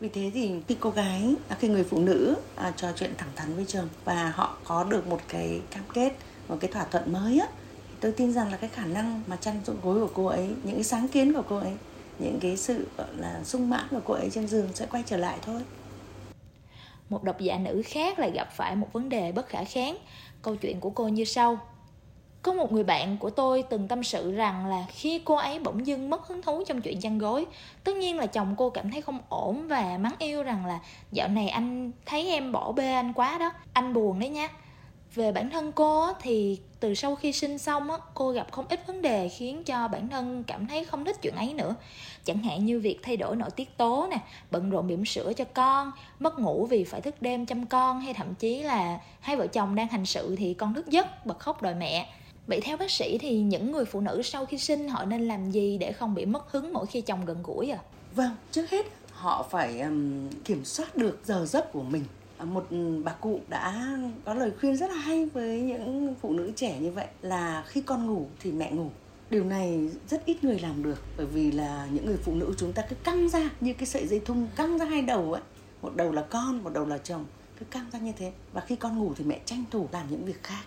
vì 0.00 0.08
thế 0.08 0.30
thì 0.34 0.52
khi 0.68 0.76
cô 0.80 0.90
gái 0.90 1.34
à, 1.48 1.56
khi 1.60 1.68
người 1.68 1.84
phụ 1.84 2.00
nữ 2.00 2.36
à, 2.56 2.72
trò 2.76 2.88
chuyện 2.96 3.10
thẳng 3.18 3.28
thắn 3.36 3.54
với 3.54 3.64
chồng 3.68 3.88
và 4.04 4.32
họ 4.36 4.56
có 4.64 4.84
được 4.84 5.06
một 5.06 5.20
cái 5.28 5.60
cam 5.70 5.82
kết 5.94 6.12
một 6.48 6.56
cái 6.60 6.70
thỏa 6.72 6.84
thuận 6.84 7.12
mới 7.12 7.38
á 7.38 7.46
tôi 8.00 8.12
tin 8.12 8.32
rằng 8.32 8.50
là 8.50 8.56
cái 8.56 8.70
khả 8.70 8.84
năng 8.84 9.22
mà 9.26 9.36
chăn 9.36 9.60
rụng 9.66 9.76
gối 9.82 10.00
của 10.00 10.10
cô 10.14 10.26
ấy, 10.26 10.48
những 10.62 10.74
cái 10.74 10.84
sáng 10.84 11.08
kiến 11.08 11.32
của 11.32 11.42
cô 11.48 11.56
ấy, 11.56 11.72
những 12.18 12.38
cái 12.40 12.56
sự, 12.56 12.88
gọi 12.98 13.08
là, 13.16 13.40
sung 13.44 13.70
mãn 13.70 13.84
của 13.90 14.00
cô 14.04 14.14
ấy 14.14 14.30
trên 14.30 14.48
giường 14.48 14.68
sẽ 14.74 14.86
quay 14.86 15.02
trở 15.06 15.16
lại 15.16 15.38
thôi. 15.42 15.60
Một 17.08 17.24
độc 17.24 17.40
giả 17.40 17.58
nữ 17.58 17.82
khác 17.84 18.18
lại 18.18 18.30
gặp 18.30 18.48
phải 18.52 18.76
một 18.76 18.92
vấn 18.92 19.08
đề 19.08 19.32
bất 19.32 19.48
khả 19.48 19.64
kháng. 19.64 19.96
Câu 20.42 20.56
chuyện 20.56 20.80
của 20.80 20.90
cô 20.90 21.08
như 21.08 21.24
sau. 21.24 21.58
Có 22.42 22.52
một 22.52 22.72
người 22.72 22.84
bạn 22.84 23.18
của 23.18 23.30
tôi 23.30 23.62
từng 23.62 23.88
tâm 23.88 24.02
sự 24.02 24.32
rằng 24.32 24.66
là 24.66 24.86
khi 24.88 25.22
cô 25.24 25.34
ấy 25.34 25.58
bỗng 25.58 25.86
dưng 25.86 26.10
mất 26.10 26.26
hứng 26.26 26.42
thú 26.42 26.64
trong 26.66 26.80
chuyện 26.80 27.00
chăn 27.00 27.18
gối, 27.18 27.46
tất 27.84 27.96
nhiên 27.96 28.18
là 28.18 28.26
chồng 28.26 28.54
cô 28.58 28.70
cảm 28.70 28.90
thấy 28.90 29.02
không 29.02 29.18
ổn 29.28 29.68
và 29.68 29.98
mắng 30.00 30.14
yêu 30.18 30.42
rằng 30.42 30.66
là, 30.66 30.78
dạo 31.12 31.28
này 31.28 31.48
anh 31.48 31.92
thấy 32.06 32.28
em 32.28 32.52
bỏ 32.52 32.72
bê 32.72 32.92
anh 32.92 33.12
quá 33.12 33.38
đó, 33.38 33.52
anh 33.72 33.92
buồn 33.92 34.20
đấy 34.20 34.28
nhá 34.28 34.48
về 35.14 35.32
bản 35.32 35.50
thân 35.50 35.72
cô 35.72 36.12
thì 36.22 36.60
từ 36.80 36.94
sau 36.94 37.16
khi 37.16 37.32
sinh 37.32 37.58
xong 37.58 37.88
cô 38.14 38.30
gặp 38.32 38.52
không 38.52 38.66
ít 38.68 38.86
vấn 38.86 39.02
đề 39.02 39.28
khiến 39.28 39.64
cho 39.64 39.88
bản 39.88 40.08
thân 40.08 40.44
cảm 40.46 40.66
thấy 40.66 40.84
không 40.84 41.04
thích 41.04 41.16
chuyện 41.22 41.34
ấy 41.34 41.54
nữa 41.54 41.74
chẳng 42.24 42.38
hạn 42.42 42.66
như 42.66 42.80
việc 42.80 42.98
thay 43.02 43.16
đổi 43.16 43.36
nội 43.36 43.50
tiết 43.50 43.76
tố 43.76 44.08
nè 44.10 44.18
bận 44.50 44.70
rộn 44.70 44.86
bỉm 44.86 45.04
sữa 45.04 45.32
cho 45.36 45.44
con 45.44 45.92
mất 46.18 46.38
ngủ 46.38 46.66
vì 46.66 46.84
phải 46.84 47.00
thức 47.00 47.22
đêm 47.22 47.46
chăm 47.46 47.66
con 47.66 48.00
hay 48.00 48.14
thậm 48.14 48.34
chí 48.34 48.62
là 48.62 49.00
hai 49.20 49.36
vợ 49.36 49.46
chồng 49.46 49.74
đang 49.74 49.88
hành 49.88 50.06
sự 50.06 50.36
thì 50.36 50.54
con 50.54 50.74
thức 50.74 50.86
giấc 50.86 51.26
bật 51.26 51.38
khóc 51.38 51.62
đòi 51.62 51.74
mẹ 51.74 52.08
Vậy 52.50 52.60
theo 52.60 52.76
bác 52.76 52.90
sĩ 52.90 53.18
thì 53.18 53.40
những 53.40 53.72
người 53.72 53.84
phụ 53.84 54.00
nữ 54.00 54.22
sau 54.24 54.46
khi 54.46 54.58
sinh 54.58 54.88
họ 54.88 55.04
nên 55.04 55.28
làm 55.28 55.50
gì 55.50 55.78
để 55.78 55.92
không 55.92 56.14
bị 56.14 56.26
mất 56.26 56.52
hứng 56.52 56.72
mỗi 56.72 56.86
khi 56.86 57.00
chồng 57.00 57.24
gần 57.24 57.42
gũi 57.42 57.70
à? 57.70 57.78
Vâng, 58.14 58.30
trước 58.52 58.70
hết 58.70 58.86
họ 59.12 59.46
phải 59.50 59.80
um, 59.80 60.28
kiểm 60.44 60.64
soát 60.64 60.96
được 60.96 61.18
giờ 61.24 61.46
giấc 61.46 61.72
của 61.72 61.82
mình. 61.82 62.04
Ờ, 62.40 62.46
một 62.46 62.66
ừ, 62.70 63.02
bà 63.04 63.12
cụ 63.12 63.40
đã 63.48 63.98
có 64.24 64.34
lời 64.34 64.52
khuyên 64.60 64.76
rất 64.76 64.90
là 64.90 64.96
hay 64.96 65.26
với 65.26 65.60
những 65.60 66.14
phụ 66.20 66.32
nữ 66.32 66.52
trẻ 66.56 66.80
như 66.80 66.90
vậy 66.90 67.06
là 67.22 67.64
khi 67.66 67.80
con 67.80 68.06
ngủ 68.06 68.26
thì 68.40 68.52
mẹ 68.52 68.72
ngủ. 68.72 68.90
Điều 69.30 69.44
này 69.44 69.90
rất 70.08 70.24
ít 70.24 70.44
người 70.44 70.58
làm 70.58 70.82
được, 70.82 71.02
bởi 71.16 71.26
vì 71.26 71.50
là 71.50 71.88
những 71.92 72.06
người 72.06 72.16
phụ 72.16 72.34
nữ 72.34 72.54
chúng 72.58 72.72
ta 72.72 72.82
cứ 72.90 72.96
căng 73.04 73.28
ra 73.28 73.50
như 73.60 73.74
cái 73.74 73.86
sợi 73.86 74.06
dây 74.06 74.20
thun 74.20 74.46
căng 74.56 74.78
ra 74.78 74.84
hai 74.84 75.02
đầu 75.02 75.32
ấy 75.32 75.42
một 75.82 75.96
đầu 75.96 76.12
là 76.12 76.22
con, 76.22 76.64
một 76.64 76.72
đầu 76.72 76.86
là 76.86 76.98
chồng, 76.98 77.24
cứ 77.58 77.64
căng 77.70 77.90
ra 77.92 77.98
như 77.98 78.12
thế. 78.16 78.32
Và 78.52 78.60
khi 78.60 78.76
con 78.76 78.98
ngủ 78.98 79.12
thì 79.16 79.24
mẹ 79.24 79.40
tranh 79.44 79.64
thủ 79.70 79.88
làm 79.92 80.06
những 80.10 80.24
việc 80.24 80.42
khác. 80.42 80.62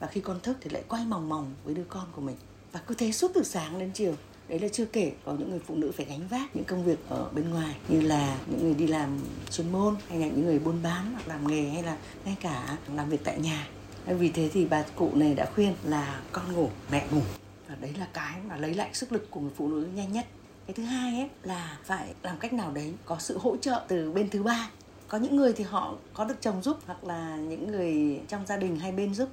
Và 0.00 0.06
khi 0.06 0.20
con 0.20 0.40
thức 0.40 0.56
thì 0.60 0.70
lại 0.70 0.82
quay 0.88 1.04
mòng 1.04 1.28
mòng 1.28 1.54
với 1.64 1.74
đứa 1.74 1.84
con 1.88 2.04
của 2.12 2.20
mình. 2.20 2.36
Và 2.72 2.80
cứ 2.86 2.94
thế 2.94 3.12
suốt 3.12 3.30
từ 3.34 3.42
sáng 3.42 3.78
đến 3.78 3.90
chiều 3.94 4.14
đấy 4.48 4.58
là 4.58 4.68
chưa 4.68 4.84
kể 4.84 5.12
có 5.24 5.34
những 5.38 5.50
người 5.50 5.60
phụ 5.66 5.74
nữ 5.74 5.92
phải 5.96 6.06
gánh 6.06 6.28
vác 6.28 6.56
những 6.56 6.64
công 6.64 6.84
việc 6.84 6.98
ở 7.08 7.30
bên 7.34 7.50
ngoài, 7.50 7.76
như 7.88 8.00
là 8.00 8.38
những 8.46 8.62
người 8.62 8.74
đi 8.74 8.86
làm 8.86 9.18
chuyên 9.50 9.72
môn, 9.72 9.96
hay 10.08 10.18
là 10.18 10.26
những 10.26 10.44
người 10.44 10.58
buôn 10.58 10.82
bán 10.82 11.12
hoặc 11.12 11.28
làm 11.28 11.46
nghề, 11.46 11.68
hay 11.68 11.82
là 11.82 11.96
ngay 12.24 12.36
cả 12.40 12.78
làm 12.94 13.08
việc 13.08 13.24
tại 13.24 13.40
nhà. 13.40 13.68
Vì 14.06 14.30
thế 14.30 14.50
thì 14.52 14.66
bà 14.66 14.82
cụ 14.82 15.10
này 15.14 15.34
đã 15.34 15.46
khuyên 15.54 15.74
là 15.84 16.20
con 16.32 16.52
ngủ, 16.52 16.68
mẹ 16.90 17.06
ngủ. 17.10 17.20
Và 17.68 17.74
đấy 17.80 17.94
là 17.98 18.08
cái 18.12 18.40
mà 18.48 18.56
lấy 18.56 18.74
lại 18.74 18.90
sức 18.92 19.12
lực 19.12 19.30
của 19.30 19.40
người 19.40 19.52
phụ 19.56 19.68
nữ 19.68 19.88
nhanh 19.94 20.12
nhất. 20.12 20.26
Cái 20.66 20.74
thứ 20.74 20.82
hai 20.82 21.14
ấy 21.14 21.28
là 21.42 21.78
phải 21.84 22.14
làm 22.22 22.38
cách 22.38 22.52
nào 22.52 22.70
đấy 22.70 22.94
có 23.04 23.16
sự 23.18 23.38
hỗ 23.38 23.56
trợ 23.56 23.84
từ 23.88 24.12
bên 24.12 24.30
thứ 24.30 24.42
ba. 24.42 24.70
Có 25.08 25.18
những 25.18 25.36
người 25.36 25.52
thì 25.52 25.64
họ 25.64 25.94
có 26.14 26.24
được 26.24 26.34
chồng 26.40 26.62
giúp, 26.62 26.78
hoặc 26.86 27.04
là 27.04 27.36
những 27.36 27.66
người 27.66 28.20
trong 28.28 28.46
gia 28.46 28.56
đình 28.56 28.76
hai 28.76 28.92
bên 28.92 29.14
giúp, 29.14 29.28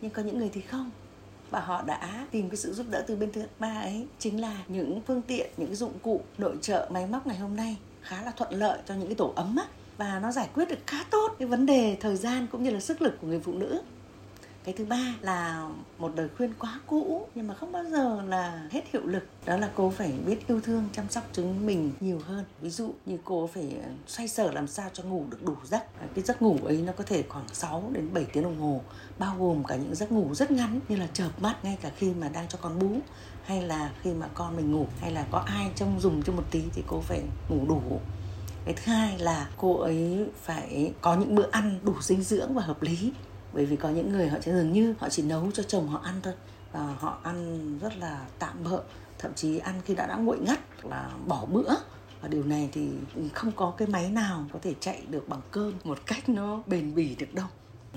nhưng 0.00 0.10
có 0.10 0.22
những 0.22 0.38
người 0.38 0.50
thì 0.52 0.60
không 0.60 0.90
và 1.50 1.60
họ 1.60 1.82
đã 1.82 2.26
tìm 2.30 2.48
cái 2.50 2.56
sự 2.56 2.72
giúp 2.72 2.86
đỡ 2.90 3.04
từ 3.06 3.16
bên 3.16 3.32
thứ 3.32 3.42
ba 3.58 3.80
ấy, 3.80 4.06
chính 4.18 4.40
là 4.40 4.64
những 4.68 5.00
phương 5.06 5.22
tiện, 5.22 5.50
những 5.56 5.68
cái 5.68 5.76
dụng 5.76 5.98
cụ, 6.02 6.20
nội 6.38 6.56
trợ, 6.60 6.88
máy 6.92 7.06
móc 7.06 7.26
ngày 7.26 7.36
hôm 7.36 7.56
nay 7.56 7.76
khá 8.02 8.22
là 8.22 8.30
thuận 8.30 8.52
lợi 8.52 8.78
cho 8.86 8.94
những 8.94 9.08
cái 9.08 9.14
tổ 9.14 9.32
ấm 9.36 9.56
á. 9.56 9.64
Và 9.96 10.20
nó 10.22 10.32
giải 10.32 10.48
quyết 10.54 10.68
được 10.68 10.78
khá 10.86 11.04
tốt 11.10 11.34
cái 11.38 11.48
vấn 11.48 11.66
đề 11.66 11.96
thời 12.00 12.16
gian 12.16 12.46
cũng 12.52 12.62
như 12.62 12.70
là 12.70 12.80
sức 12.80 13.02
lực 13.02 13.14
của 13.20 13.26
người 13.26 13.40
phụ 13.40 13.52
nữ 13.52 13.82
cái 14.64 14.74
thứ 14.78 14.84
ba 14.84 15.14
là 15.20 15.68
một 15.98 16.12
lời 16.16 16.28
khuyên 16.36 16.52
quá 16.58 16.80
cũ, 16.86 17.26
nhưng 17.34 17.46
mà 17.46 17.54
không 17.54 17.72
bao 17.72 17.84
giờ 17.84 18.22
là 18.22 18.68
hết 18.70 18.82
hiệu 18.92 19.06
lực. 19.06 19.24
Đó 19.44 19.56
là 19.56 19.70
cô 19.74 19.90
phải 19.90 20.12
biết 20.26 20.48
yêu 20.48 20.60
thương, 20.60 20.88
chăm 20.92 21.08
sóc 21.08 21.24
chính 21.32 21.66
mình 21.66 21.92
nhiều 22.00 22.20
hơn. 22.26 22.44
Ví 22.60 22.70
dụ 22.70 22.90
như 23.06 23.18
cô 23.24 23.46
phải 23.46 23.76
xoay 24.06 24.28
sở 24.28 24.52
làm 24.52 24.66
sao 24.66 24.90
cho 24.92 25.02
ngủ 25.02 25.24
được 25.30 25.42
đủ 25.42 25.56
giấc. 25.64 25.82
Cái 26.14 26.24
giấc 26.24 26.42
ngủ 26.42 26.58
ấy 26.64 26.82
nó 26.82 26.92
có 26.92 27.04
thể 27.04 27.22
khoảng 27.28 27.48
6 27.52 27.90
đến 27.92 28.14
7 28.14 28.24
tiếng 28.24 28.42
đồng 28.42 28.60
hồ, 28.60 28.80
bao 29.18 29.36
gồm 29.38 29.64
cả 29.64 29.76
những 29.76 29.94
giấc 29.94 30.12
ngủ 30.12 30.34
rất 30.34 30.50
ngắn 30.50 30.80
như 30.88 30.96
là 30.96 31.06
chợp 31.12 31.30
mắt, 31.38 31.64
ngay 31.64 31.78
cả 31.80 31.90
khi 31.96 32.12
mà 32.14 32.28
đang 32.28 32.48
cho 32.48 32.58
con 32.62 32.78
bú, 32.78 32.90
hay 33.44 33.62
là 33.62 33.92
khi 34.02 34.12
mà 34.12 34.28
con 34.34 34.56
mình 34.56 34.72
ngủ, 34.72 34.86
hay 35.00 35.12
là 35.12 35.26
có 35.30 35.38
ai 35.38 35.70
trông 35.76 36.00
dùng 36.00 36.22
cho 36.22 36.32
một 36.32 36.44
tí 36.50 36.62
thì 36.72 36.82
cô 36.86 37.00
phải 37.00 37.22
ngủ 37.48 37.66
đủ. 37.68 38.00
Cái 38.64 38.74
thứ 38.74 38.92
hai 38.92 39.18
là 39.18 39.48
cô 39.56 39.76
ấy 39.76 40.26
phải 40.42 40.92
có 41.00 41.16
những 41.16 41.34
bữa 41.34 41.50
ăn 41.50 41.78
đủ 41.82 41.94
dinh 42.00 42.22
dưỡng 42.22 42.54
và 42.54 42.62
hợp 42.62 42.82
lý 42.82 43.12
bởi 43.54 43.66
vì 43.66 43.76
có 43.76 43.88
những 43.88 44.12
người 44.12 44.28
họ 44.28 44.38
sẽ 44.40 44.52
dường 44.52 44.72
như 44.72 44.94
họ 44.98 45.08
chỉ 45.08 45.22
nấu 45.22 45.50
cho 45.50 45.62
chồng 45.62 45.88
họ 45.88 46.00
ăn 46.04 46.14
thôi. 46.22 46.34
Và 46.72 46.94
họ 46.98 47.18
ăn 47.22 47.78
rất 47.78 47.96
là 47.98 48.26
tạm 48.38 48.64
bợ. 48.64 48.82
Thậm 49.18 49.34
chí 49.34 49.58
ăn 49.58 49.80
khi 49.84 49.94
đã 49.94 50.06
đã 50.06 50.16
nguội 50.16 50.38
ngắt 50.38 50.60
là 50.84 51.10
bỏ 51.26 51.46
bữa. 51.46 51.74
Và 52.20 52.28
điều 52.28 52.44
này 52.44 52.68
thì 52.72 52.88
không 53.34 53.52
có 53.52 53.74
cái 53.76 53.88
máy 53.88 54.10
nào 54.10 54.44
có 54.52 54.58
thể 54.62 54.74
chạy 54.80 55.02
được 55.08 55.28
bằng 55.28 55.40
cơm 55.50 55.72
một 55.84 55.98
cách 56.06 56.28
nó 56.28 56.62
bền 56.66 56.94
bỉ 56.94 57.16
được 57.18 57.34
đâu. 57.34 57.46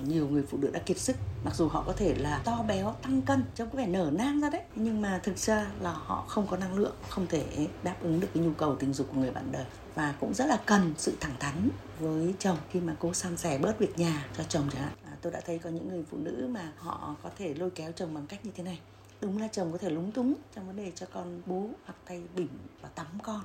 Nhiều 0.04 0.28
người 0.28 0.42
phụ 0.50 0.58
nữ 0.58 0.70
đã 0.72 0.80
kiệt 0.80 0.98
sức. 0.98 1.16
Mặc 1.44 1.54
dù 1.54 1.68
họ 1.68 1.84
có 1.86 1.92
thể 1.92 2.14
là 2.14 2.40
to 2.44 2.64
béo, 2.68 2.94
tăng 3.02 3.22
cân, 3.22 3.44
trông 3.54 3.70
có 3.70 3.78
vẻ 3.78 3.86
nở 3.86 4.10
nang 4.12 4.40
ra 4.40 4.50
đấy. 4.50 4.62
Nhưng 4.74 5.00
mà 5.00 5.20
thực 5.22 5.38
ra 5.38 5.66
là 5.80 5.92
họ 5.92 6.24
không 6.28 6.46
có 6.46 6.56
năng 6.56 6.78
lượng, 6.78 6.94
không 7.08 7.26
thể 7.26 7.68
đáp 7.82 7.96
ứng 8.02 8.20
được 8.20 8.28
cái 8.34 8.42
nhu 8.42 8.52
cầu 8.52 8.76
tình 8.76 8.92
dục 8.92 9.06
của 9.12 9.20
người 9.20 9.30
bạn 9.30 9.52
đời. 9.52 9.64
Và 9.94 10.14
cũng 10.20 10.34
rất 10.34 10.46
là 10.46 10.60
cần 10.66 10.94
sự 10.98 11.12
thẳng 11.20 11.36
thắn 11.40 11.68
với 12.00 12.34
chồng 12.38 12.56
khi 12.70 12.80
mà 12.80 12.96
cô 12.98 13.14
san 13.14 13.36
sẻ 13.36 13.58
bớt 13.58 13.78
việc 13.78 13.98
nhà 13.98 14.26
cho 14.36 14.44
chồng 14.44 14.68
chẳng 14.72 14.82
hạn 14.82 14.92
tôi 15.22 15.32
đã 15.32 15.40
thấy 15.40 15.58
có 15.58 15.70
những 15.70 15.88
người 15.88 16.04
phụ 16.10 16.18
nữ 16.18 16.48
mà 16.50 16.72
họ 16.76 17.16
có 17.22 17.30
thể 17.38 17.54
lôi 17.54 17.70
kéo 17.70 17.92
chồng 17.92 18.14
bằng 18.14 18.26
cách 18.26 18.46
như 18.46 18.50
thế 18.54 18.62
này. 18.64 18.80
Đúng 19.20 19.40
là 19.40 19.48
chồng 19.48 19.72
có 19.72 19.78
thể 19.78 19.90
lúng 19.90 20.12
túng 20.12 20.34
trong 20.54 20.66
vấn 20.66 20.76
đề 20.76 20.92
cho 20.94 21.06
con 21.12 21.42
bú 21.46 21.70
hoặc 21.84 21.96
thay 22.06 22.22
bỉm 22.36 22.48
và 22.80 22.88
tắm 22.88 23.06
con. 23.22 23.40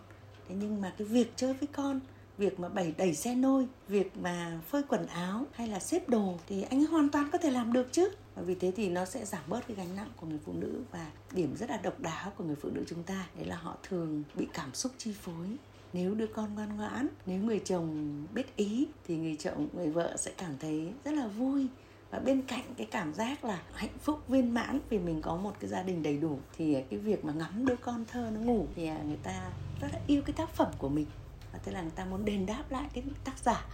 Thế 0.49 0.55
nhưng 0.55 0.81
mà 0.81 0.93
cái 0.97 1.07
việc 1.07 1.33
chơi 1.35 1.53
với 1.53 1.67
con, 1.67 1.99
việc 2.37 2.59
mà 2.59 2.69
bày 2.69 2.93
đẩy 2.97 3.15
xe 3.15 3.35
nôi, 3.35 3.67
việc 3.87 4.17
mà 4.17 4.61
phơi 4.69 4.83
quần 4.83 5.07
áo 5.07 5.45
hay 5.53 5.67
là 5.67 5.79
xếp 5.79 6.09
đồ 6.09 6.37
thì 6.47 6.61
anh 6.61 6.79
ấy 6.79 6.85
hoàn 6.85 7.09
toàn 7.09 7.29
có 7.31 7.37
thể 7.37 7.51
làm 7.51 7.73
được 7.73 7.87
chứ. 7.91 8.09
Và 8.35 8.41
vì 8.41 8.55
thế 8.55 8.71
thì 8.75 8.89
nó 8.89 9.05
sẽ 9.05 9.25
giảm 9.25 9.43
bớt 9.47 9.67
cái 9.67 9.77
gánh 9.77 9.95
nặng 9.95 10.09
của 10.15 10.27
người 10.27 10.39
phụ 10.45 10.53
nữ 10.53 10.81
và 10.91 11.11
điểm 11.31 11.55
rất 11.55 11.69
là 11.69 11.77
độc 11.77 11.99
đáo 11.99 12.31
của 12.37 12.43
người 12.43 12.55
phụ 12.55 12.69
nữ 12.69 12.83
chúng 12.87 13.03
ta. 13.03 13.27
Đấy 13.35 13.45
là 13.45 13.55
họ 13.55 13.77
thường 13.83 14.23
bị 14.35 14.47
cảm 14.53 14.73
xúc 14.73 14.91
chi 14.97 15.13
phối 15.21 15.57
nếu 15.93 16.15
đứa 16.15 16.27
con 16.27 16.55
ngoan 16.55 16.77
ngoãn 16.77 17.07
nếu 17.25 17.41
người 17.41 17.61
chồng 17.65 18.13
biết 18.33 18.55
ý 18.55 18.87
thì 19.07 19.17
người 19.17 19.35
chồng 19.39 19.67
người 19.73 19.89
vợ 19.89 20.17
sẽ 20.17 20.31
cảm 20.37 20.57
thấy 20.59 20.91
rất 21.05 21.11
là 21.11 21.27
vui. 21.27 21.67
Và 22.11 22.19
bên 22.19 22.41
cạnh 22.41 22.63
cái 22.77 22.87
cảm 22.91 23.13
giác 23.13 23.45
là 23.45 23.61
hạnh 23.73 23.97
phúc 24.01 24.27
viên 24.27 24.53
mãn 24.53 24.79
vì 24.89 24.99
mình 24.99 25.21
có 25.21 25.35
một 25.35 25.53
cái 25.59 25.69
gia 25.69 25.83
đình 25.83 26.03
đầy 26.03 26.17
đủ 26.17 26.39
thì 26.57 26.77
cái 26.89 26.99
việc 26.99 27.25
mà 27.25 27.33
ngắm 27.33 27.65
đứa 27.65 27.75
con 27.75 28.05
thơ 28.11 28.29
nó 28.33 28.39
ngủ 28.39 28.67
thì 28.75 28.87
à, 28.87 28.99
người 29.07 29.17
ta 29.23 29.51
rất 29.81 29.87
là 29.93 29.99
yêu 30.07 30.21
cái 30.25 30.33
tác 30.33 30.49
phẩm 30.49 30.71
của 30.77 30.89
mình. 30.89 31.05
Và 31.53 31.59
thế 31.65 31.71
là 31.71 31.81
người 31.81 31.91
ta 31.95 32.05
muốn 32.05 32.25
đền 32.25 32.45
đáp 32.45 32.63
lại 32.69 32.89
cái 32.93 33.03
tác 33.23 33.37
giả. 33.43 33.65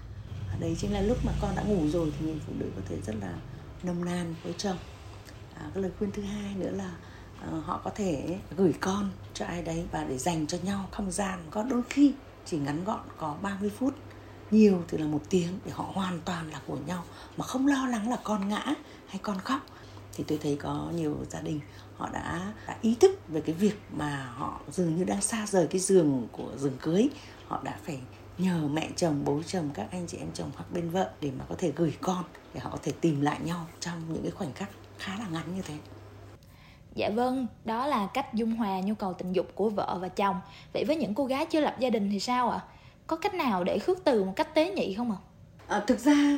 Và 0.48 0.58
đấy 0.60 0.76
chính 0.78 0.94
là 0.94 1.02
lúc 1.02 1.18
mà 1.26 1.32
con 1.42 1.56
đã 1.56 1.64
ngủ 1.64 1.88
rồi 1.88 2.14
thì 2.20 2.26
người 2.26 2.40
phụ 2.48 2.54
nữ 2.60 2.66
có 2.76 2.82
thể 2.90 2.98
rất 3.06 3.16
là 3.22 3.34
nồng 3.84 4.06
nàn 4.06 4.36
với 4.44 4.54
chồng. 4.58 4.78
À, 5.56 5.72
cái 5.74 5.84
lời 5.84 5.92
khuyên 5.98 6.12
thứ 6.12 6.22
hai 6.22 6.56
nữa 6.56 6.72
là 6.72 6.96
Ờ, 7.42 7.60
họ 7.66 7.82
có 7.84 7.92
thể 7.96 8.38
gửi 8.58 8.74
con 8.80 9.10
cho 9.34 9.46
ai 9.46 9.62
đấy 9.62 9.86
và 9.92 10.04
để 10.04 10.18
dành 10.18 10.48
cho 10.48 10.58
nhau. 10.64 10.88
Không 10.92 11.12
gian 11.12 11.40
có 11.52 11.64
đôi 11.64 11.82
khi 11.90 12.14
chỉ 12.46 12.58
ngắn 12.58 12.84
gọn 12.84 13.00
có 13.18 13.36
30 13.42 13.72
phút. 13.80 13.94
Nhiều 14.52 14.84
thì 14.88 14.98
là 14.98 15.06
một 15.06 15.22
tiếng 15.30 15.60
để 15.66 15.72
họ 15.72 15.92
hoàn 15.94 16.20
toàn 16.26 16.52
là 16.52 16.62
của 16.68 16.78
nhau. 16.88 17.04
Mà 17.38 17.46
không 17.46 17.68
lo 17.68 17.88
lắng 17.88 18.10
là 18.10 18.18
con 18.24 18.50
ngã 18.50 18.74
hay 19.08 19.20
con 19.22 19.38
khóc. 19.40 19.60
Thì 20.14 20.24
tôi 20.28 20.38
thấy 20.42 20.56
có 20.56 20.92
nhiều 20.96 21.18
gia 21.30 21.42
đình 21.42 21.60
họ 21.98 22.10
đã, 22.14 22.54
đã 22.68 22.78
ý 22.82 22.96
thức 23.00 23.12
về 23.28 23.42
cái 23.42 23.56
việc 23.56 23.80
mà 23.92 24.34
họ 24.36 24.60
dường 24.72 24.96
như 24.96 25.04
đang 25.04 25.22
xa 25.22 25.46
rời 25.48 25.68
cái 25.68 25.82
giường 25.82 26.28
của 26.32 26.52
giường 26.58 26.78
cưới. 26.82 27.10
Họ 27.48 27.62
đã 27.64 27.78
phải 27.86 28.00
nhờ 28.38 28.68
mẹ 28.68 28.90
chồng 28.96 29.22
bố 29.26 29.42
chồng 29.48 29.70
các 29.74 29.88
anh 29.92 30.08
chị 30.08 30.18
em 30.18 30.28
chồng 30.34 30.52
hoặc 30.56 30.72
bên 30.74 30.90
vợ 30.90 31.12
để 31.22 31.32
mà 31.40 31.46
có 31.50 31.56
thể 31.58 31.72
gửi 31.76 31.98
con 32.02 32.24
để 32.54 32.60
họ 32.60 32.70
có 32.70 32.78
thể 32.84 32.92
tìm 33.02 33.22
lại 33.22 33.40
nhau 33.44 33.68
trong 33.80 34.14
những 34.14 34.24
cái 34.24 34.32
khoảnh 34.32 34.54
khắc 34.54 34.70
khá 34.98 35.18
là 35.20 35.28
ngắn 35.32 35.56
như 35.56 35.62
thế. 35.62 35.78
Dạ 37.00 37.10
vâng, 37.10 37.48
đó 37.66 37.88
là 37.88 38.08
cách 38.14 38.34
dung 38.34 38.56
hòa 38.56 38.80
nhu 38.80 38.96
cầu 38.96 39.14
tình 39.14 39.34
dục 39.34 39.48
của 39.56 39.70
vợ 39.70 39.98
và 40.02 40.08
chồng. 40.08 40.36
Vậy 40.74 40.86
với 40.86 40.96
những 40.96 41.14
cô 41.14 41.26
gái 41.26 41.46
chưa 41.46 41.60
lập 41.60 41.76
gia 41.80 41.90
đình 41.90 42.10
thì 42.12 42.20
sao 42.20 42.50
ạ? 42.50 42.60
Có 43.08 43.16
cách 43.16 43.34
nào 43.34 43.64
để 43.64 43.80
khước 43.80 44.04
từ 44.04 44.24
một 44.24 44.34
cách 44.36 44.54
tế 44.54 44.72
nhị 44.72 44.94
không 44.94 45.12
ạ? 45.12 45.18
À, 45.68 45.84
thực 45.88 46.00
ra 46.00 46.38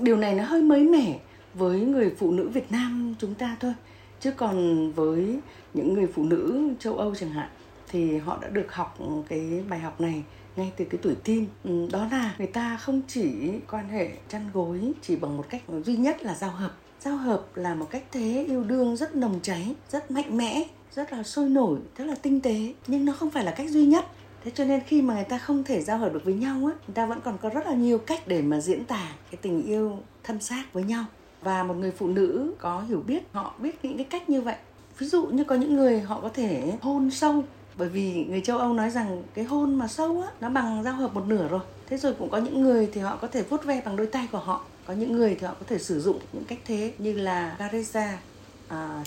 điều 0.00 0.16
này 0.16 0.34
nó 0.34 0.44
hơi 0.44 0.62
mới 0.62 0.80
mẻ 0.80 1.18
với 1.54 1.80
người 1.80 2.14
phụ 2.18 2.30
nữ 2.30 2.48
Việt 2.48 2.72
Nam 2.72 3.14
chúng 3.18 3.34
ta 3.34 3.56
thôi. 3.60 3.74
Chứ 4.20 4.30
còn 4.30 4.92
với 4.92 5.38
những 5.74 5.94
người 5.94 6.06
phụ 6.14 6.24
nữ 6.24 6.74
châu 6.78 6.96
Âu 6.96 7.14
chẳng 7.14 7.30
hạn 7.30 7.48
thì 7.88 8.18
họ 8.18 8.38
đã 8.42 8.48
được 8.48 8.74
học 8.74 8.98
cái 9.28 9.64
bài 9.68 9.78
học 9.78 10.00
này 10.00 10.22
ngay 10.56 10.72
từ 10.76 10.84
cái 10.84 11.00
tuổi 11.02 11.14
teen 11.24 11.46
ừ, 11.64 11.88
đó 11.92 12.08
là 12.12 12.34
người 12.38 12.46
ta 12.46 12.76
không 12.76 13.02
chỉ 13.08 13.50
quan 13.70 13.88
hệ 13.88 14.08
chăn 14.28 14.50
gối 14.54 14.92
chỉ 15.02 15.16
bằng 15.16 15.36
một 15.36 15.44
cách 15.50 15.62
duy 15.84 15.96
nhất 15.96 16.22
là 16.22 16.34
giao 16.34 16.50
hợp. 16.50 16.72
Giao 17.00 17.16
hợp 17.16 17.56
là 17.56 17.74
một 17.74 17.86
cách 17.90 18.02
thế 18.12 18.44
yêu 18.48 18.64
đương 18.64 18.96
rất 18.96 19.14
nồng 19.14 19.40
cháy, 19.42 19.74
rất 19.90 20.10
mạnh 20.10 20.36
mẽ, 20.36 20.64
rất 20.92 21.12
là 21.12 21.22
sôi 21.22 21.48
nổi, 21.48 21.78
rất 21.96 22.04
là 22.04 22.14
tinh 22.22 22.40
tế. 22.40 22.74
Nhưng 22.86 23.04
nó 23.04 23.12
không 23.12 23.30
phải 23.30 23.44
là 23.44 23.50
cách 23.50 23.70
duy 23.70 23.86
nhất. 23.86 24.06
Thế 24.44 24.50
cho 24.54 24.64
nên 24.64 24.80
khi 24.86 25.02
mà 25.02 25.14
người 25.14 25.24
ta 25.24 25.38
không 25.38 25.64
thể 25.64 25.82
giao 25.82 25.98
hợp 25.98 26.12
được 26.12 26.24
với 26.24 26.34
nhau 26.34 26.54
á, 26.54 26.72
người 26.86 26.94
ta 26.94 27.06
vẫn 27.06 27.20
còn 27.24 27.38
có 27.38 27.48
rất 27.48 27.66
là 27.66 27.74
nhiều 27.74 27.98
cách 27.98 28.28
để 28.28 28.42
mà 28.42 28.60
diễn 28.60 28.84
tả 28.84 29.08
cái 29.30 29.38
tình 29.42 29.62
yêu 29.62 29.98
thân 30.24 30.40
xác 30.40 30.64
với 30.72 30.82
nhau. 30.82 31.04
Và 31.42 31.62
một 31.62 31.74
người 31.74 31.90
phụ 31.90 32.06
nữ 32.06 32.54
có 32.58 32.80
hiểu 32.88 33.02
biết, 33.06 33.22
họ 33.32 33.54
biết 33.58 33.84
những 33.84 33.96
cái 33.96 34.06
cách 34.10 34.30
như 34.30 34.40
vậy. 34.40 34.56
Ví 34.98 35.06
dụ 35.06 35.26
như 35.26 35.44
có 35.44 35.54
những 35.54 35.76
người 35.76 36.00
họ 36.00 36.20
có 36.20 36.28
thể 36.28 36.72
hôn 36.80 37.10
sâu 37.10 37.44
bởi 37.76 37.88
vì 37.88 38.24
người 38.24 38.40
châu 38.40 38.58
Âu 38.58 38.72
nói 38.72 38.90
rằng 38.90 39.22
cái 39.34 39.44
hôn 39.44 39.74
mà 39.74 39.88
sâu 39.88 40.22
á 40.26 40.32
nó 40.40 40.48
bằng 40.48 40.82
giao 40.84 40.94
hợp 40.94 41.14
một 41.14 41.26
nửa 41.26 41.48
rồi. 41.48 41.60
Thế 41.86 41.96
rồi 41.96 42.14
cũng 42.18 42.30
có 42.30 42.38
những 42.38 42.60
người 42.60 42.88
thì 42.92 43.00
họ 43.00 43.16
có 43.16 43.28
thể 43.28 43.42
vuốt 43.42 43.64
ve 43.64 43.82
bằng 43.84 43.96
đôi 43.96 44.06
tay 44.06 44.28
của 44.32 44.38
họ. 44.38 44.64
Có 44.86 44.94
những 44.94 45.12
người 45.12 45.36
thì 45.40 45.46
họ 45.46 45.54
có 45.60 45.66
thể 45.68 45.78
sử 45.78 46.00
dụng 46.00 46.18
những 46.32 46.44
cách 46.44 46.58
thế 46.64 46.92
như 46.98 47.12
là 47.12 47.56
Gareza, 47.58 48.14
uh, 48.14 48.68
à, 48.68 49.04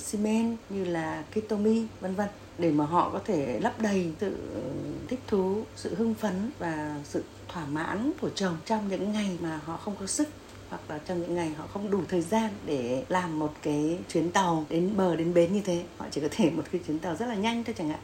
như 0.70 0.86
là 0.86 1.24
Kitomi 1.32 1.88
vân 2.02 2.16
vân 2.16 2.28
để 2.58 2.72
mà 2.72 2.86
họ 2.86 3.10
có 3.10 3.20
thể 3.26 3.60
lấp 3.60 3.82
đầy 3.82 4.12
sự 4.20 4.38
thích 5.08 5.20
thú, 5.28 5.64
sự 5.76 5.96
hưng 5.96 6.14
phấn 6.14 6.52
và 6.60 6.96
sự 7.04 7.24
thỏa 7.48 7.66
mãn 7.66 8.12
của 8.22 8.30
chồng 8.30 8.58
trong 8.66 8.88
những 8.88 9.12
ngày 9.12 9.38
mà 9.42 9.60
họ 9.66 9.78
không 9.78 9.96
có 10.00 10.08
sức 10.08 10.28
hoặc 10.70 10.82
là 10.90 11.00
trong 11.08 11.22
những 11.22 11.36
ngày 11.36 11.50
họ 11.58 11.68
không 11.74 11.92
đủ 11.92 12.02
thời 12.10 12.22
gian 12.22 12.52
để 12.66 13.06
làm 13.10 13.40
một 13.40 13.54
cái 13.62 14.00
chuyến 14.10 14.32
tàu 14.32 14.66
đến 14.70 14.98
bờ 14.98 15.16
đến 15.16 15.34
bến 15.34 15.54
như 15.54 15.62
thế. 15.66 15.84
Họ 15.98 16.06
chỉ 16.12 16.22
có 16.22 16.28
thể 16.32 16.50
một 16.56 16.64
cái 16.72 16.82
chuyến 16.88 17.00
tàu 17.00 17.16
rất 17.16 17.26
là 17.26 17.36
nhanh 17.36 17.64
thôi 17.64 17.76
chẳng 17.78 17.90
hạn 17.90 18.00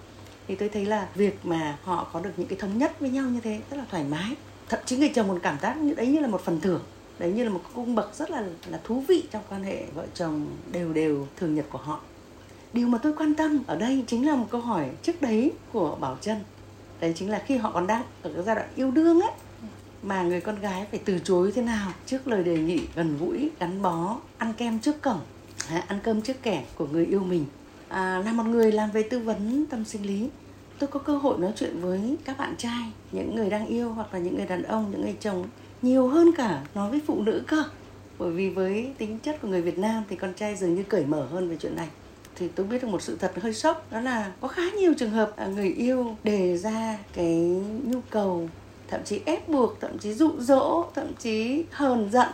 thì 0.50 0.56
tôi 0.56 0.70
thấy 0.70 0.86
là 0.86 1.08
việc 1.16 1.46
mà 1.46 1.78
họ 1.84 2.08
có 2.14 2.20
được 2.20 2.30
những 2.38 2.48
cái 2.48 2.60
thống 2.60 2.78
nhất 2.78 3.00
với 3.00 3.10
nhau 3.10 3.26
như 3.26 3.40
thế 3.40 3.60
rất 3.72 3.78
là 3.78 3.86
thoải 3.92 4.04
mái. 4.04 4.36
Thậm 4.70 4.80
chí 4.86 4.98
người 4.98 5.12
chồng 5.16 5.28
còn 5.28 5.40
cảm 5.40 5.58
giác 5.62 5.78
như 5.78 5.94
đấy 5.94 6.08
như 6.08 6.20
là 6.20 6.28
một 6.28 6.42
phần 6.42 6.62
thưởng 6.62 6.82
đấy 7.20 7.32
như 7.32 7.44
là 7.44 7.50
một 7.50 7.62
cung 7.74 7.96
bậc 7.96 8.16
rất 8.16 8.32
là 8.32 8.44
là 8.70 8.80
thú 8.84 9.04
vị 9.08 9.24
trong 9.32 9.44
quan 9.50 9.64
hệ 9.64 9.86
vợ 9.96 10.06
chồng 10.14 10.48
đều 10.72 10.94
đều 10.94 11.28
thường 11.38 11.56
nhật 11.56 11.66
của 11.70 11.78
họ. 11.78 12.00
Điều 12.74 12.88
mà 12.88 12.98
tôi 12.98 13.14
quan 13.18 13.36
tâm 13.36 13.64
ở 13.68 13.76
đây 13.76 14.04
chính 14.08 14.28
là 14.28 14.36
một 14.36 14.48
câu 14.50 14.62
hỏi 14.62 14.90
trước 15.02 15.22
đấy 15.22 15.52
của 15.74 15.98
bảo 16.02 16.18
Trân. 16.22 16.38
đấy 17.00 17.14
chính 17.16 17.30
là 17.30 17.44
khi 17.46 17.58
họ 17.58 17.72
còn 17.72 17.88
đang 17.88 18.04
ở 18.22 18.34
cái 18.34 18.44
giai 18.44 18.56
đoạn 18.56 18.68
yêu 18.76 18.92
đương 18.92 19.22
ấy 19.22 19.32
mà 20.04 20.24
người 20.24 20.42
con 20.42 20.60
gái 20.60 20.88
phải 20.92 21.00
từ 21.06 21.20
chối 21.24 21.52
thế 21.56 21.62
nào 21.62 21.92
trước 22.06 22.28
lời 22.28 22.44
đề 22.44 22.58
nghị 22.58 22.82
gần 22.96 23.18
gũi 23.18 23.50
gắn 23.60 23.82
bó 23.82 24.18
ăn 24.38 24.54
kem 24.54 24.80
trước 24.80 25.02
cổng 25.02 25.20
ăn 25.88 26.00
cơm 26.04 26.22
trước 26.22 26.44
kẻ 26.44 26.64
của 26.76 26.88
người 26.88 27.06
yêu 27.06 27.20
mình. 27.20 27.46
À, 27.90 28.22
là 28.26 28.32
một 28.34 28.44
người 28.44 28.72
làm 28.72 28.92
về 28.92 29.04
tư 29.04 29.20
vấn 29.20 29.66
tâm 29.66 29.86
sinh 29.86 30.06
lý 30.06 30.30
tôi 30.80 30.88
có 30.88 31.00
cơ 31.00 31.18
hội 31.18 31.38
nói 31.38 31.52
chuyện 31.56 31.82
với 31.82 32.18
các 32.26 32.38
bạn 32.38 32.56
trai, 32.58 32.92
những 33.12 33.36
người 33.36 33.50
đang 33.50 33.68
yêu 33.68 33.90
hoặc 33.90 34.14
là 34.14 34.20
những 34.20 34.38
người 34.38 34.46
đàn 34.46 34.64
ông, 34.64 34.92
những 34.92 35.02
người 35.02 35.16
chồng 35.20 35.46
nhiều 35.82 36.08
hơn 36.08 36.32
cả 36.38 36.62
nói 36.76 36.92
với 36.92 37.00
phụ 37.08 37.22
nữ 37.22 37.44
cơ. 37.48 37.64
Bởi 38.20 38.32
vì 38.32 38.50
với 38.50 38.94
tính 38.98 39.20
chất 39.20 39.42
của 39.42 39.48
người 39.48 39.62
Việt 39.62 39.78
Nam 39.78 40.04
thì 40.10 40.16
con 40.16 40.34
trai 40.34 40.56
dường 40.56 40.76
như 40.76 40.84
cởi 40.84 41.06
mở 41.06 41.28
hơn 41.32 41.50
về 41.50 41.58
chuyện 41.60 41.76
này. 41.76 41.88
Thì 42.36 42.48
tôi 42.48 42.66
biết 42.66 42.82
được 42.82 42.88
một 42.88 43.02
sự 43.02 43.18
thật 43.20 43.32
hơi 43.42 43.54
sốc, 43.54 43.92
đó 43.92 44.02
là 44.02 44.32
có 44.42 44.48
khá 44.48 44.62
nhiều 44.78 44.94
trường 44.98 45.12
hợp 45.12 45.34
à, 45.36 45.46
người 45.48 45.74
yêu 45.74 46.16
đề 46.24 46.58
ra 46.58 46.98
cái 47.14 47.62
nhu 47.84 48.00
cầu, 48.10 48.50
thậm 48.88 49.02
chí 49.06 49.22
ép 49.26 49.50
buộc, 49.50 49.80
thậm 49.82 49.98
chí 49.98 50.14
dụ 50.14 50.32
dỗ, 50.40 50.86
thậm 50.96 51.08
chí 51.20 51.64
hờn 51.72 52.10
giận, 52.12 52.28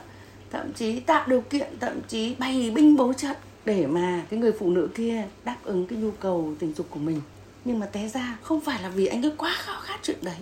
thậm 0.51 0.73
chí 0.73 0.99
tạo 0.99 1.27
điều 1.27 1.41
kiện, 1.41 1.67
thậm 1.79 1.99
chí 2.07 2.35
bày 2.39 2.71
binh 2.75 2.95
bố 2.95 3.13
trận 3.13 3.35
để 3.65 3.87
mà 3.87 4.25
cái 4.29 4.39
người 4.39 4.51
phụ 4.59 4.69
nữ 4.69 4.89
kia 4.95 5.23
đáp 5.45 5.57
ứng 5.63 5.87
cái 5.87 5.99
nhu 5.99 6.11
cầu 6.11 6.53
tình 6.59 6.73
dục 6.73 6.87
của 6.89 6.99
mình 6.99 7.21
nhưng 7.65 7.79
mà 7.79 7.85
té 7.85 8.07
ra 8.07 8.37
không 8.41 8.61
phải 8.61 8.81
là 8.81 8.89
vì 8.89 9.05
anh 9.05 9.25
ấy 9.25 9.33
quá 9.37 9.55
khao 9.57 9.81
khát 9.81 9.99
chuyện 10.03 10.19
đấy, 10.21 10.37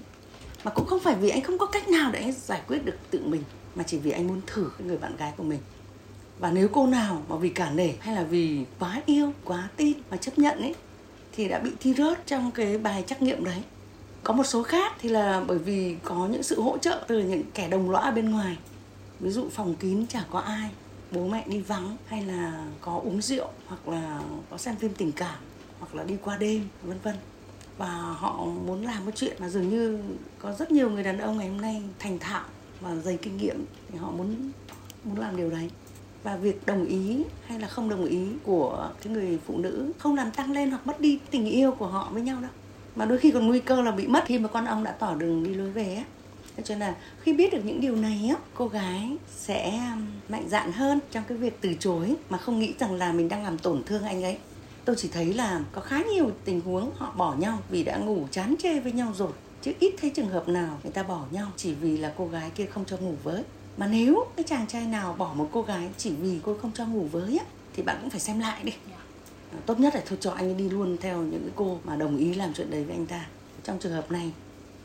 mà 0.64 0.72
cũng 0.72 0.86
không 0.86 1.00
phải 1.00 1.16
vì 1.16 1.30
anh 1.30 1.42
không 1.42 1.58
có 1.58 1.66
cách 1.66 1.90
nào 1.90 2.12
để 2.12 2.20
anh 2.20 2.32
giải 2.32 2.62
quyết 2.68 2.86
được 2.86 2.98
tự 3.12 3.22
mình, 3.26 3.44
mà 3.76 3.84
chỉ 3.84 3.98
vì 3.98 4.12
anh 4.12 4.28
muốn 4.28 4.42
thử 4.48 4.72
cái 4.78 4.88
người 4.88 4.98
bạn 4.98 5.16
gái 5.18 5.34
của 5.38 5.44
mình. 5.44 5.60
Và 6.40 6.52
nếu 6.52 6.68
cô 6.68 6.88
nào 6.88 7.24
mà 7.30 7.36
vì 7.36 7.50
cả 7.50 7.70
nể 7.70 7.94
hay 8.00 8.16
là 8.16 8.24
vì 8.24 8.66
quá 8.80 9.02
yêu, 9.06 9.34
quá 9.46 9.70
tin 9.76 9.94
mà 10.12 10.18
chấp 10.18 10.40
nhận 10.40 10.62
ấy, 10.62 10.76
thì 11.32 11.48
đã 11.48 11.60
bị 11.60 11.72
thi 11.80 11.94
rớt 11.94 12.28
trong 12.28 12.52
cái 12.52 12.78
bài 12.78 13.04
trắc 13.08 13.22
nghiệm 13.22 13.44
đấy. 13.44 13.64
Có 14.24 14.34
một 14.34 14.44
số 14.44 14.64
khác 14.64 14.94
thì 15.00 15.10
là 15.10 15.44
bởi 15.48 15.58
vì 15.58 15.96
có 16.04 16.28
những 16.28 16.44
sự 16.44 16.62
hỗ 16.62 16.78
trợ 16.78 17.04
từ 17.08 17.20
những 17.20 17.44
kẻ 17.54 17.68
đồng 17.68 17.92
lõa 17.92 18.12
bên 18.12 18.32
ngoài. 18.32 18.58
Ví 19.20 19.30
dụ 19.30 19.50
phòng 19.50 19.76
kín 19.76 20.08
chả 20.08 20.24
có 20.32 20.40
ai, 20.40 20.70
bố 21.12 21.28
mẹ 21.28 21.44
đi 21.48 21.60
vắng 21.60 21.98
hay 22.08 22.24
là 22.24 22.66
có 22.82 23.02
uống 23.04 23.22
rượu 23.22 23.48
hoặc 23.68 23.88
là 23.88 24.22
có 24.50 24.58
xem 24.58 24.76
phim 24.76 24.94
tình 24.94 25.12
cảm 25.12 25.36
hoặc 25.84 25.96
là 25.96 26.04
đi 26.04 26.16
qua 26.24 26.38
đêm, 26.38 26.68
vân 26.84 26.98
vân. 27.04 27.16
Và 27.78 27.88
họ 27.96 28.46
muốn 28.46 28.86
làm 28.86 29.06
một 29.06 29.12
chuyện 29.16 29.36
mà 29.40 29.50
dường 29.50 29.70
như 29.70 30.00
có 30.40 30.54
rất 30.54 30.72
nhiều 30.72 30.90
người 30.90 31.04
đàn 31.04 31.18
ông 31.18 31.38
ngày 31.38 31.50
hôm 31.50 31.62
nay 31.62 31.82
thành 32.00 32.20
thạo 32.20 32.44
và 32.82 32.96
dày 32.96 33.18
kinh 33.18 33.38
nghiệm 33.38 33.66
thì 33.92 33.98
họ 33.98 34.12
muốn 34.12 34.52
muốn 35.04 35.20
làm 35.20 35.38
điều 35.38 35.50
đấy. 35.50 35.70
Và 36.24 36.36
việc 36.36 36.66
đồng 36.66 36.86
ý 36.86 37.24
hay 37.48 37.60
là 37.60 37.68
không 37.68 37.90
đồng 37.90 38.06
ý 38.06 38.28
của 38.44 38.90
cái 39.04 39.14
người 39.14 39.40
phụ 39.48 39.58
nữ 39.58 39.92
không 39.98 40.16
làm 40.16 40.32
tăng 40.32 40.52
lên 40.52 40.70
hoặc 40.70 40.88
mất 40.88 41.00
đi 41.00 41.20
tình 41.32 41.46
yêu 41.46 41.72
của 41.72 41.88
họ 41.88 42.10
với 42.12 42.22
nhau 42.22 42.42
đâu. 42.42 42.52
Mà 42.96 43.06
đôi 43.06 43.18
khi 43.18 43.32
còn 43.32 43.48
nguy 43.48 43.60
cơ 43.60 43.82
là 43.82 43.92
bị 43.92 44.08
mất 44.08 44.24
khi 44.26 44.40
mà 44.40 44.48
con 44.48 44.66
ong 44.66 44.84
đã 44.84 44.92
tỏ 44.92 45.16
đường 45.16 45.44
đi 45.44 45.54
lối 45.54 45.72
về 45.72 45.96
á. 45.96 46.04
Cho 46.64 46.76
nên 46.76 46.80
là 46.80 46.96
khi 47.22 47.34
biết 47.34 47.54
được 47.54 47.62
những 47.66 47.82
điều 47.82 47.96
này 47.96 48.28
á, 48.30 48.36
cô 48.54 48.68
gái 48.68 49.18
sẽ 49.30 49.82
mạnh 50.30 50.50
dạn 50.50 50.72
hơn 50.72 51.00
trong 51.12 51.24
cái 51.28 51.38
việc 51.38 51.58
từ 51.62 51.74
chối 51.80 52.16
mà 52.30 52.38
không 52.38 52.60
nghĩ 52.60 52.74
rằng 52.80 52.94
là 52.94 53.12
mình 53.12 53.30
đang 53.30 53.44
làm 53.44 53.58
tổn 53.58 53.84
thương 53.84 54.04
anh 54.04 54.24
ấy 54.24 54.38
tôi 54.86 54.96
chỉ 55.00 55.08
thấy 55.08 55.34
là 55.34 55.62
có 55.72 55.82
khá 55.82 56.04
nhiều 56.14 56.32
tình 56.46 56.62
huống 56.62 56.92
họ 56.96 57.14
bỏ 57.18 57.36
nhau 57.36 57.60
vì 57.70 57.84
đã 57.84 57.98
ngủ 57.98 58.28
chán 58.32 58.56
chê 58.60 58.80
với 58.80 58.92
nhau 58.92 59.14
rồi. 59.16 59.32
Chứ 59.62 59.72
ít 59.80 59.94
thấy 60.02 60.10
trường 60.10 60.30
hợp 60.30 60.48
nào 60.48 60.80
người 60.84 60.92
ta 60.92 61.04
bỏ 61.04 61.26
nhau 61.32 61.48
chỉ 61.58 61.74
vì 61.74 61.98
là 61.98 62.14
cô 62.18 62.28
gái 62.28 62.52
kia 62.56 62.66
không 62.66 62.86
cho 62.86 62.98
ngủ 62.98 63.14
với. 63.24 63.44
Mà 63.78 63.88
nếu 63.88 64.26
cái 64.36 64.44
chàng 64.44 64.68
trai 64.68 64.86
nào 64.88 65.16
bỏ 65.18 65.34
một 65.34 65.50
cô 65.52 65.62
gái 65.62 65.90
chỉ 65.98 66.12
vì 66.22 66.40
cô 66.44 66.56
không 66.62 66.72
cho 66.74 66.86
ngủ 66.86 67.08
với 67.12 67.38
á 67.38 67.46
thì 67.74 67.84
bạn 67.84 67.98
cũng 68.02 68.10
phải 68.10 68.20
xem 68.20 68.40
lại 68.40 68.64
đi. 68.64 68.74
À, 69.52 69.58
tốt 69.66 69.80
nhất 69.80 69.96
là 69.96 70.02
thôi 70.06 70.18
cho 70.22 70.32
anh 70.32 70.58
đi 70.58 70.70
luôn 70.70 70.98
theo 70.98 71.18
những 71.18 71.42
cái 71.42 71.52
cô 71.56 71.80
mà 71.84 71.96
đồng 71.96 72.18
ý 72.18 72.34
làm 72.34 72.54
chuyện 72.54 72.72
đấy 72.72 72.84
với 72.84 72.96
anh 72.96 73.06
ta. 73.06 73.26
Trong 73.64 73.80
trường 73.80 73.92
hợp 73.92 74.12
này 74.12 74.32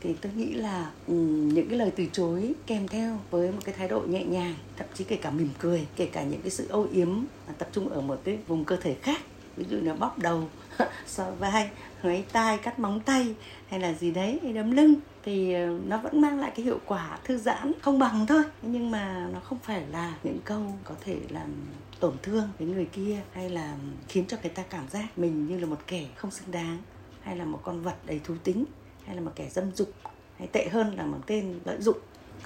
thì 0.01 0.13
tôi 0.21 0.31
nghĩ 0.35 0.53
là 0.53 0.91
um, 1.07 1.49
những 1.49 1.69
cái 1.69 1.77
lời 1.77 1.91
từ 1.95 2.05
chối 2.11 2.53
kèm 2.67 2.87
theo 2.87 3.19
với 3.31 3.51
một 3.51 3.59
cái 3.65 3.75
thái 3.77 3.87
độ 3.87 4.01
nhẹ 4.01 4.23
nhàng 4.23 4.55
thậm 4.77 4.87
chí 4.93 5.03
kể 5.03 5.15
cả 5.15 5.31
mỉm 5.31 5.49
cười 5.59 5.87
kể 5.95 6.05
cả 6.05 6.23
những 6.23 6.41
cái 6.41 6.51
sự 6.51 6.67
âu 6.69 6.87
yếm 6.93 7.09
tập 7.57 7.69
trung 7.71 7.89
ở 7.89 8.01
một 8.01 8.21
cái 8.23 8.37
vùng 8.47 8.65
cơ 8.65 8.75
thể 8.75 8.95
khác 9.01 9.21
ví 9.59 9.65
dụ 9.69 9.77
là 9.81 9.93
bóp 9.93 10.19
đầu, 10.19 10.49
sờ 11.05 11.31
vai 11.39 11.69
lấy 12.01 12.25
tai, 12.31 12.57
cắt 12.57 12.79
móng 12.79 12.99
tay 12.99 13.35
hay 13.69 13.79
là 13.79 13.93
gì 13.93 14.11
đấy 14.11 14.39
đấm 14.55 14.71
lưng 14.71 14.95
thì 15.23 15.53
ờ, 15.53 15.79
nó 15.87 15.97
vẫn 15.97 16.21
mang 16.21 16.39
lại 16.39 16.51
cái 16.55 16.65
hiệu 16.65 16.79
quả 16.85 17.19
thư 17.23 17.37
giãn, 17.37 17.71
không 17.81 17.99
bằng 17.99 18.27
thôi. 18.27 18.43
Nhưng 18.61 18.91
mà 18.91 19.27
nó 19.33 19.39
không 19.39 19.57
phải 19.63 19.83
là 19.91 20.13
những 20.23 20.39
câu 20.45 20.61
có 20.83 20.95
thể 21.01 21.17
làm 21.29 21.55
tổn 21.99 22.13
thương 22.23 22.49
đến 22.59 22.71
người 22.71 22.85
kia 22.85 23.21
hay 23.33 23.49
là 23.49 23.75
khiến 24.07 24.25
cho 24.27 24.37
người 24.41 24.51
ta 24.51 24.63
cảm 24.69 24.89
giác 24.89 25.17
mình 25.17 25.47
như 25.47 25.59
là 25.59 25.65
một 25.65 25.79
kẻ 25.87 26.05
không 26.15 26.31
xứng 26.31 26.51
đáng, 26.51 26.77
hay 27.21 27.35
là 27.35 27.45
một 27.45 27.59
con 27.63 27.81
vật 27.81 27.95
đầy 28.05 28.21
thú 28.23 28.33
tính, 28.43 28.65
hay 29.05 29.15
là 29.15 29.21
một 29.21 29.31
kẻ 29.35 29.49
dâm 29.49 29.75
dục, 29.75 29.93
hay 30.37 30.47
tệ 30.47 30.69
hơn 30.69 30.95
là 30.97 31.05
một 31.05 31.19
tên 31.25 31.59
lợi 31.65 31.81
dụng. 31.81 31.97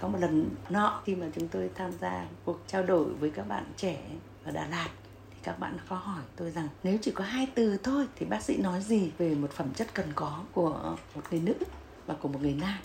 Có 0.02 0.08
một 0.08 0.18
lần 0.22 0.50
nọ 0.70 1.02
khi 1.06 1.16
mà 1.16 1.28
chúng 1.36 1.48
tôi 1.48 1.70
tham 1.76 1.92
gia 2.02 2.26
cuộc 2.46 2.60
trao 2.68 2.84
đổi 2.84 3.06
với 3.06 3.30
các 3.30 3.48
bạn 3.48 3.64
trẻ 3.78 3.98
ở 4.44 4.52
Đà 4.52 4.68
Lạt 4.68 4.90
các 5.44 5.60
bạn 5.60 5.78
có 5.90 5.96
hỏi 5.96 6.22
tôi 6.36 6.52
rằng 6.52 6.70
nếu 6.84 6.98
chỉ 7.02 7.12
có 7.12 7.24
hai 7.24 7.48
từ 7.56 7.78
thôi 7.78 8.08
thì 8.16 8.26
bác 8.26 8.44
sĩ 8.44 8.58
nói 8.58 8.82
gì 8.82 9.12
về 9.18 9.36
một 9.36 9.52
phẩm 9.52 9.68
chất 9.76 9.94
cần 9.94 10.06
có 10.16 10.44
của 10.54 10.98
một 11.16 11.22
người 11.32 11.40
nữ 11.40 11.54
và 12.06 12.14
của 12.14 12.28
một 12.28 12.40
người 12.42 12.56
nam? 12.62 12.78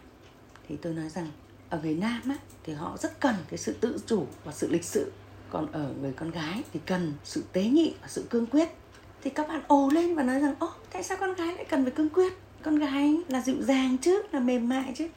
Thì 0.69 0.77
tôi 0.77 0.95
nói 0.95 1.09
rằng 1.09 1.31
ở 1.71 1.81
người 1.83 1.95
nam 1.95 2.21
á, 2.29 2.37
thì 2.65 2.73
họ 2.73 2.97
rất 2.97 3.21
cần 3.21 3.35
cái 3.49 3.59
sự 3.59 3.73
tự 3.81 3.99
chủ 4.07 4.27
và 4.45 4.53
sự 4.53 4.69
lịch 4.71 4.85
sự. 4.85 5.12
Còn 5.50 5.73
ở 5.73 5.95
người 6.00 6.12
con 6.12 6.31
gái 6.31 6.62
thì 6.73 6.81
cần 6.87 7.12
sự 7.25 7.45
tế 7.53 7.65
nhị 7.65 7.95
và 8.00 8.09
sự 8.09 8.27
cương 8.31 8.47
quyết. 8.47 8.69
Thì 9.23 9.31
các 9.31 9.49
bạn 9.49 9.62
ồ 9.69 9.91
lên 9.93 10.15
và 10.15 10.23
nói 10.23 10.41
rằng 10.41 10.55
ô 10.59 10.71
tại 10.93 11.03
sao 11.03 11.19
con 11.21 11.35
gái 11.35 11.55
lại 11.55 11.65
cần 11.65 11.85
phải 11.85 11.93
cương 11.93 12.09
quyết? 12.09 12.33
Con 12.62 12.79
gái 12.79 13.17
là 13.29 13.41
dịu 13.41 13.62
dàng 13.62 13.99
chứ 13.99 14.23
là 14.33 14.41
mềm 14.41 14.69
mại 14.69 14.93
chứ 14.97 15.09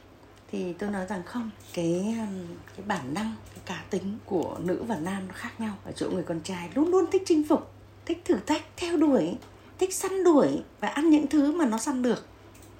thì 0.52 0.72
tôi 0.72 0.90
nói 0.90 1.06
rằng 1.06 1.22
không, 1.26 1.50
cái 1.72 2.16
um, 2.18 2.56
cái 2.76 2.86
bản 2.86 3.14
năng, 3.14 3.34
cái 3.54 3.62
cá 3.66 3.84
tính 3.90 4.18
của 4.24 4.58
nữ 4.62 4.84
và 4.86 4.96
nam 4.96 5.28
nó 5.28 5.34
khác 5.34 5.60
nhau. 5.60 5.74
Ở 5.84 5.92
chỗ 5.92 6.10
người 6.10 6.22
con 6.22 6.40
trai 6.40 6.70
luôn 6.74 6.88
luôn 6.88 7.04
thích 7.12 7.22
chinh 7.26 7.44
phục, 7.48 7.72
thích 8.06 8.22
thử 8.24 8.36
thách, 8.46 8.62
theo 8.76 8.96
đuổi, 8.96 9.36
thích 9.78 9.94
săn 9.94 10.24
đuổi 10.24 10.48
và 10.80 10.88
ăn 10.88 11.10
những 11.10 11.26
thứ 11.26 11.52
mà 11.52 11.66
nó 11.66 11.78
săn 11.78 12.02
được. 12.02 12.26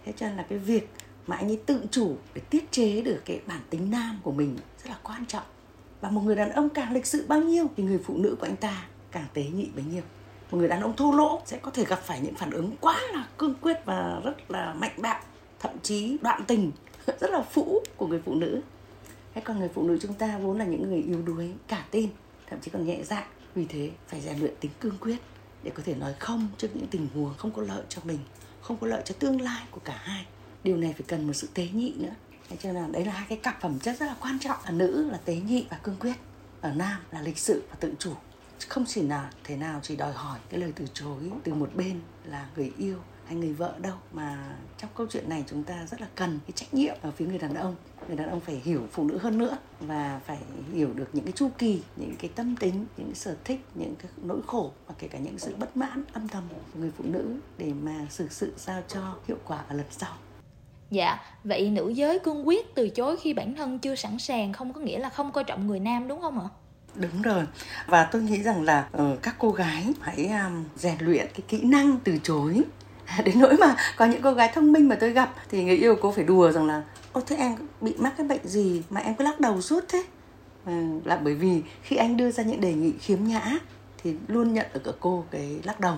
Thế 0.05 0.13
cho 0.17 0.27
nên 0.27 0.37
là 0.37 0.47
cái 0.49 0.59
việc 0.59 0.89
mà 1.27 1.37
anh 1.37 1.49
ấy 1.49 1.61
tự 1.67 1.85
chủ 1.91 2.17
để 2.35 2.41
tiết 2.51 2.73
chế 2.73 3.01
được 3.01 3.23
cái 3.25 3.41
bản 3.47 3.61
tính 3.71 3.91
nam 3.91 4.21
của 4.23 4.33
mình 4.33 4.57
rất 4.57 4.91
là 4.91 4.99
quan 5.03 5.27
trọng. 5.27 5.45
Và 6.01 6.11
một 6.11 6.21
người 6.21 6.37
đàn 6.37 6.53
ông 6.53 6.69
càng 6.69 6.93
lịch 6.93 7.07
sự 7.07 7.25
bao 7.29 7.41
nhiêu 7.41 7.71
thì 7.77 7.83
người 7.83 8.01
phụ 8.05 8.17
nữ 8.17 8.37
của 8.41 8.47
anh 8.47 8.57
ta 8.57 8.85
càng 9.13 9.27
tế 9.35 9.45
nhị 9.45 9.69
bấy 9.75 9.85
nhiêu. 9.85 10.03
Một 10.51 10.59
người 10.59 10.69
đàn 10.69 10.81
ông 10.81 10.97
thô 10.97 11.13
lỗ 11.13 11.43
sẽ 11.47 11.59
có 11.63 11.71
thể 11.71 11.85
gặp 11.85 12.01
phải 12.05 12.21
những 12.21 12.35
phản 12.35 12.51
ứng 12.51 12.77
quá 12.81 13.01
là 13.13 13.27
cương 13.39 13.55
quyết 13.55 13.77
và 13.85 14.21
rất 14.25 14.51
là 14.51 14.75
mạnh 14.75 14.95
bạo, 14.97 15.21
thậm 15.61 15.73
chí 15.83 16.17
đoạn 16.23 16.45
tình. 16.47 16.73
rất 17.21 17.31
là 17.31 17.43
phũ 17.43 17.83
của 17.97 18.07
người 18.07 18.21
phụ 18.25 18.35
nữ. 18.35 18.61
Hay 19.35 19.45
còn 19.45 19.59
người 19.59 19.71
phụ 19.75 19.83
nữ 19.83 19.99
chúng 20.01 20.15
ta 20.15 20.39
vốn 20.39 20.59
là 20.59 20.65
những 20.65 20.83
người 20.83 21.03
yếu 21.03 21.23
đuối, 21.23 21.53
cả 21.69 21.85
tin, 21.91 22.11
thậm 22.47 22.61
chí 22.61 22.71
còn 22.71 22.87
nhẹ 22.87 23.01
dạ. 23.05 23.27
Vì 23.55 23.65
thế 23.65 23.91
phải 24.09 24.21
rèn 24.21 24.39
luyện 24.39 24.55
tính 24.61 24.71
cương 24.81 24.99
quyết 25.01 25.17
để 25.63 25.71
có 25.75 25.83
thể 25.87 25.95
nói 25.95 26.15
không 26.19 26.49
trước 26.59 26.69
những 26.75 26.87
tình 26.87 27.09
huống 27.15 27.35
không 27.35 27.51
có 27.51 27.63
lợi 27.63 27.83
cho 27.89 28.03
mình, 28.05 28.19
không 28.61 28.77
có 28.81 28.87
lợi 28.87 29.03
cho 29.05 29.15
tương 29.19 29.41
lai 29.41 29.63
của 29.71 29.81
cả 29.85 30.01
hai. 30.03 30.27
Điều 30.65 30.77
này 30.77 30.93
phải 30.93 31.05
cần 31.09 31.27
một 31.27 31.33
sự 31.33 31.49
tế 31.55 31.69
nhị 31.73 31.95
nữa. 31.97 32.15
Thế 32.49 32.57
cho 32.63 32.73
nên 32.73 32.83
là 32.83 32.89
đấy 32.89 33.05
là 33.05 33.13
hai 33.13 33.27
cái 33.29 33.39
cặp 33.39 33.61
phẩm 33.61 33.79
chất 33.79 33.97
rất 33.99 34.07
là 34.07 34.17
quan 34.21 34.39
trọng 34.39 34.57
ở 34.65 34.73
nữ 34.73 35.11
là 35.11 35.19
tế 35.25 35.37
nhị 35.37 35.67
và 35.71 35.77
cương 35.83 35.97
quyết 36.01 36.15
ở 36.61 36.73
nam 36.73 37.01
là 37.11 37.23
lịch 37.23 37.39
sự 37.39 37.63
và 37.71 37.77
tự 37.81 37.95
chủ. 37.99 38.13
Không 38.69 38.85
chỉ 38.87 39.03
là 39.03 39.31
thế 39.45 39.57
nào 39.57 39.81
chỉ 39.83 39.97
đòi 39.97 40.13
hỏi 40.13 40.39
cái 40.49 40.61
lời 40.61 40.73
từ 40.77 40.85
chối 40.95 41.31
từ 41.45 41.55
một 41.55 41.71
bên 41.75 42.01
là 42.25 42.49
người 42.57 42.73
yêu 42.79 42.99
hay 43.33 43.41
người 43.41 43.53
vợ 43.53 43.75
đâu 43.79 43.95
mà 44.13 44.57
trong 44.79 44.91
câu 44.95 45.07
chuyện 45.11 45.29
này 45.29 45.45
chúng 45.47 45.65
ta 45.65 45.87
rất 45.91 46.01
là 46.01 46.07
cần 46.15 46.39
cái 46.47 46.53
trách 46.55 46.75
nhiệm 46.75 46.95
ở 47.03 47.11
phía 47.11 47.27
người 47.27 47.39
đàn 47.39 47.55
ông 47.55 47.75
người 48.09 48.17
đàn 48.17 48.31
ông 48.31 48.41
phải 48.41 48.61
hiểu 48.65 48.81
phụ 48.93 49.05
nữ 49.05 49.19
hơn 49.19 49.39
nữa 49.39 49.59
và 49.81 50.21
phải 50.27 50.39
hiểu 50.73 50.89
được 50.95 51.09
những 51.13 51.25
cái 51.25 51.33
chu 51.33 51.51
kỳ 51.59 51.83
những 51.97 52.15
cái 52.19 52.31
tâm 52.35 52.57
tính 52.57 52.87
những 52.97 53.07
cái 53.07 53.15
sở 53.15 53.37
thích 53.45 53.61
những 53.75 53.95
cái 54.03 54.11
nỗi 54.23 54.41
khổ 54.47 54.73
và 54.87 54.95
kể 54.99 55.09
cả 55.09 55.19
những 55.19 55.39
sự 55.39 55.55
bất 55.59 55.77
mãn 55.77 56.05
âm 56.13 56.29
thầm 56.29 56.43
của 56.51 56.81
người 56.81 56.91
phụ 56.99 57.05
nữ 57.07 57.37
để 57.59 57.73
mà 57.83 58.07
xử 58.11 58.29
sự 58.31 58.53
sao 58.57 58.83
cho 58.89 59.15
hiệu 59.29 59.37
quả 59.45 59.59
ở 59.69 59.75
lần 59.75 59.87
sau 59.91 60.15
Dạ, 60.91 61.21
vậy 61.45 61.71
nữ 61.71 61.89
giới 61.89 62.19
cương 62.19 62.49
quyết 62.49 62.75
từ 62.75 62.89
chối 62.89 63.17
khi 63.17 63.35
bản 63.35 63.55
thân 63.55 63.79
chưa 63.79 63.95
sẵn 63.95 64.19
sàng 64.19 64.53
không 64.53 64.73
có 64.73 64.81
nghĩa 64.81 64.99
là 64.99 65.09
không 65.09 65.33
coi 65.33 65.45
trọng 65.45 65.67
người 65.67 65.81
nam 65.81 66.09
đúng 66.09 66.21
không 66.21 66.41
ạ? 66.41 66.49
Đúng 66.95 67.23
rồi. 67.23 67.45
Và 67.87 68.05
tôi 68.05 68.23
nghĩ 68.23 68.43
rằng 68.43 68.63
là 68.63 68.89
uh, 68.97 69.23
các 69.23 69.35
cô 69.39 69.51
gái 69.51 69.87
hãy 70.01 70.27
um, 70.27 70.65
rèn 70.77 70.97
luyện 71.01 71.27
cái 71.27 71.41
kỹ 71.49 71.61
năng 71.63 71.97
từ 72.05 72.19
chối. 72.23 72.63
Đến 73.25 73.41
nỗi 73.41 73.57
mà 73.57 73.77
có 73.97 74.05
những 74.05 74.23
cô 74.23 74.33
gái 74.33 74.51
thông 74.55 74.73
minh 74.73 74.89
mà 74.89 74.95
tôi 74.95 75.11
gặp 75.11 75.35
thì 75.51 75.65
người 75.65 75.77
yêu 75.77 75.97
cô 76.03 76.13
phải 76.13 76.25
đùa 76.25 76.53
rằng 76.53 76.67
là 76.67 76.83
Ô 77.13 77.21
thế 77.27 77.37
em 77.37 77.55
bị 77.81 77.95
mắc 77.99 78.15
cái 78.17 78.27
bệnh 78.27 78.47
gì 78.49 78.83
mà 78.91 79.01
em 79.01 79.15
cứ 79.15 79.25
lắc 79.25 79.41
đầu 79.41 79.61
suốt 79.61 79.85
thế? 79.89 80.05
À, 80.65 80.89
là 81.05 81.17
bởi 81.17 81.35
vì 81.35 81.63
khi 81.83 81.97
anh 81.97 82.17
đưa 82.17 82.31
ra 82.31 82.45
những 82.45 82.61
đề 82.61 82.75
nghị 82.75 82.93
khiếm 83.01 83.25
nhã 83.25 83.59
thì 84.03 84.15
luôn 84.29 84.55
nhận 84.55 84.67
được 84.75 84.85
ở 84.85 84.95
cô 85.01 85.25
cái 85.31 85.61
lắc 85.65 85.81
đầu. 85.81 85.97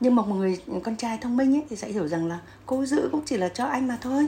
Nhưng 0.00 0.14
mà 0.14 0.22
một 0.22 0.34
người 0.34 0.60
con 0.84 0.96
trai 0.96 1.18
thông 1.18 1.36
minh 1.36 1.56
ấy 1.56 1.62
thì 1.70 1.76
sẽ 1.76 1.88
hiểu 1.88 2.08
rằng 2.08 2.28
là 2.28 2.38
cô 2.66 2.84
giữ 2.84 3.08
cũng 3.12 3.22
chỉ 3.26 3.36
là 3.36 3.48
cho 3.48 3.64
anh 3.64 3.88
mà 3.88 3.98
thôi. 4.00 4.26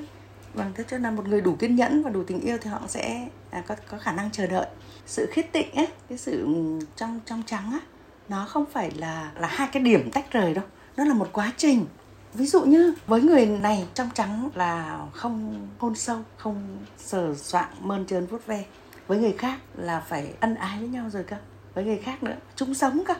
Vâng 0.54 0.72
thế 0.74 0.84
cho 0.88 0.98
là 0.98 1.10
một 1.10 1.28
người 1.28 1.40
đủ 1.40 1.54
kiên 1.54 1.76
nhẫn 1.76 2.02
và 2.02 2.10
đủ 2.10 2.22
tình 2.24 2.40
yêu 2.40 2.58
thì 2.60 2.70
họ 2.70 2.80
sẽ 2.88 3.28
à, 3.50 3.62
có 3.66 3.76
có 3.90 3.98
khả 3.98 4.12
năng 4.12 4.30
chờ 4.30 4.46
đợi. 4.46 4.66
Sự 5.06 5.26
khiết 5.32 5.52
tịnh 5.52 5.74
ấy 5.74 5.88
cái 6.08 6.18
sự 6.18 6.44
ừ, 6.44 6.78
trong 6.96 7.20
trong 7.26 7.42
trắng 7.46 7.72
á 7.72 7.80
nó 8.28 8.46
không 8.48 8.64
phải 8.72 8.90
là 8.90 9.32
là 9.36 9.48
hai 9.48 9.68
cái 9.72 9.82
điểm 9.82 10.10
tách 10.10 10.32
rời 10.32 10.54
đâu. 10.54 10.64
Nó 10.96 11.04
là 11.04 11.14
một 11.14 11.28
quá 11.32 11.52
trình 11.56 11.86
ví 12.34 12.46
dụ 12.46 12.64
như 12.64 12.94
với 13.06 13.20
người 13.20 13.46
này 13.46 13.86
trong 13.94 14.10
trắng 14.14 14.50
là 14.54 14.98
không 15.12 15.68
hôn 15.78 15.94
sâu, 15.94 16.18
không 16.36 16.78
sờ 16.98 17.34
soạng, 17.34 17.70
mơn 17.80 18.06
trơn 18.06 18.26
vuốt 18.26 18.46
ve. 18.46 18.64
Với 19.06 19.18
người 19.18 19.34
khác 19.38 19.58
là 19.76 20.00
phải 20.00 20.34
ân 20.40 20.54
ái 20.54 20.78
với 20.78 20.88
nhau 20.88 21.10
rồi 21.12 21.22
cơ. 21.24 21.36
Với 21.74 21.84
người 21.84 21.98
khác 21.98 22.22
nữa, 22.22 22.36
chung 22.56 22.74
sống 22.74 23.02
cơ. 23.06 23.14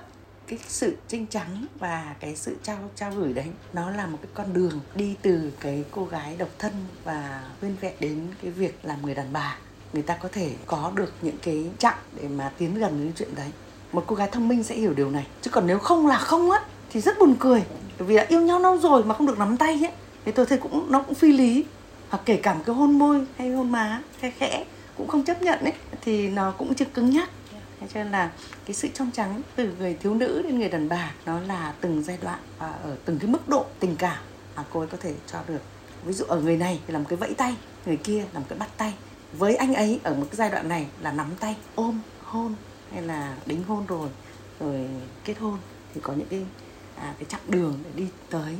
Cái 0.46 0.58
sự 0.68 0.96
trinh 1.08 1.26
trắng 1.26 1.66
và 1.78 2.14
cái 2.20 2.36
sự 2.36 2.56
trao 2.62 2.78
trao 2.94 3.10
gửi 3.10 3.32
đấy, 3.32 3.46
nó 3.72 3.90
là 3.90 4.06
một 4.06 4.18
cái 4.22 4.30
con 4.34 4.52
đường 4.52 4.80
đi 4.94 5.16
từ 5.22 5.52
cái 5.60 5.84
cô 5.90 6.04
gái 6.04 6.36
độc 6.38 6.48
thân 6.58 6.72
và 7.04 7.44
nguyên 7.60 7.76
vẹn 7.80 7.94
đến 8.00 8.26
cái 8.42 8.50
việc 8.50 8.78
làm 8.82 9.02
người 9.02 9.14
đàn 9.14 9.32
bà. 9.32 9.58
Người 9.92 10.02
ta 10.02 10.16
có 10.16 10.28
thể 10.32 10.54
có 10.66 10.92
được 10.94 11.12
những 11.22 11.38
cái 11.42 11.70
chặng 11.78 11.98
để 12.22 12.28
mà 12.28 12.52
tiến 12.58 12.74
gần 12.74 13.04
đến 13.04 13.12
chuyện 13.16 13.34
đấy. 13.34 13.52
Một 13.92 14.04
cô 14.06 14.16
gái 14.16 14.28
thông 14.32 14.48
minh 14.48 14.62
sẽ 14.62 14.74
hiểu 14.74 14.94
điều 14.94 15.10
này. 15.10 15.26
Chứ 15.42 15.50
còn 15.50 15.66
nếu 15.66 15.78
không 15.78 16.06
là 16.06 16.18
không 16.18 16.50
á, 16.50 16.60
thì 16.90 17.00
rất 17.00 17.18
buồn 17.18 17.36
cười 17.40 17.64
bởi 17.98 18.08
vì 18.08 18.16
đã 18.16 18.26
yêu 18.28 18.40
nhau 18.40 18.60
lâu 18.60 18.78
rồi 18.78 19.04
mà 19.04 19.14
không 19.14 19.26
được 19.26 19.38
nắm 19.38 19.56
tay 19.56 19.72
ấy, 19.72 19.92
thì 20.24 20.32
tôi 20.32 20.46
thấy 20.46 20.58
cũng, 20.58 20.92
nó 20.92 21.02
cũng 21.02 21.14
phi 21.14 21.32
lý. 21.32 21.64
Hoặc 22.08 22.22
kể 22.24 22.36
cả 22.36 22.54
một 22.54 22.62
cái 22.66 22.74
hôn 22.74 22.98
môi 22.98 23.20
hay 23.38 23.50
hôn 23.50 23.72
má, 23.72 24.02
khe 24.20 24.30
khẽ, 24.30 24.64
cũng 24.96 25.08
không 25.08 25.24
chấp 25.24 25.42
nhận 25.42 25.58
ấy, 25.58 25.72
thì 26.00 26.28
nó 26.28 26.54
cũng 26.58 26.74
chưa 26.74 26.84
cứng 26.84 27.10
nhắc. 27.10 27.30
Thế 27.80 27.86
cho 27.94 28.02
nên 28.02 28.12
là 28.12 28.30
cái 28.66 28.74
sự 28.74 28.88
trong 28.94 29.10
trắng 29.10 29.42
từ 29.56 29.72
người 29.78 29.96
thiếu 30.00 30.14
nữ 30.14 30.42
đến 30.42 30.58
người 30.58 30.68
đàn 30.68 30.88
bà, 30.88 31.10
nó 31.26 31.40
là 31.40 31.74
từng 31.80 32.02
giai 32.02 32.18
đoạn 32.22 32.38
và 32.58 32.66
ở 32.66 32.96
từng 33.04 33.18
cái 33.18 33.30
mức 33.30 33.48
độ 33.48 33.64
tình 33.80 33.96
cảm 33.96 34.18
mà 34.56 34.64
cô 34.72 34.80
ấy 34.80 34.88
có 34.88 34.96
thể 35.00 35.14
cho 35.32 35.38
được. 35.48 35.62
Ví 36.04 36.12
dụ 36.12 36.24
ở 36.24 36.40
người 36.40 36.56
này 36.56 36.80
thì 36.86 36.92
là 36.92 36.98
một 36.98 37.06
cái 37.08 37.16
vẫy 37.16 37.34
tay, 37.34 37.54
người 37.86 37.96
kia 37.96 38.24
là 38.32 38.40
một 38.40 38.46
cái 38.48 38.58
bắt 38.58 38.68
tay. 38.76 38.94
Với 39.32 39.56
anh 39.56 39.74
ấy 39.74 40.00
ở 40.02 40.14
một 40.14 40.26
cái 40.30 40.36
giai 40.36 40.50
đoạn 40.50 40.68
này 40.68 40.86
là 41.00 41.12
nắm 41.12 41.26
tay, 41.40 41.56
ôm, 41.74 42.00
hôn 42.22 42.54
hay 42.92 43.02
là 43.02 43.36
đính 43.46 43.64
hôn 43.64 43.86
rồi 43.86 44.08
rồi 44.60 44.86
kết 45.24 45.38
hôn. 45.38 45.58
Thì 45.94 46.00
có 46.04 46.12
những 46.12 46.28
cái 46.28 46.44
à, 47.04 47.14
cái 47.18 47.24
chặng 47.28 47.40
đường 47.48 47.78
để 47.84 47.90
đi 47.94 48.08
tới 48.30 48.56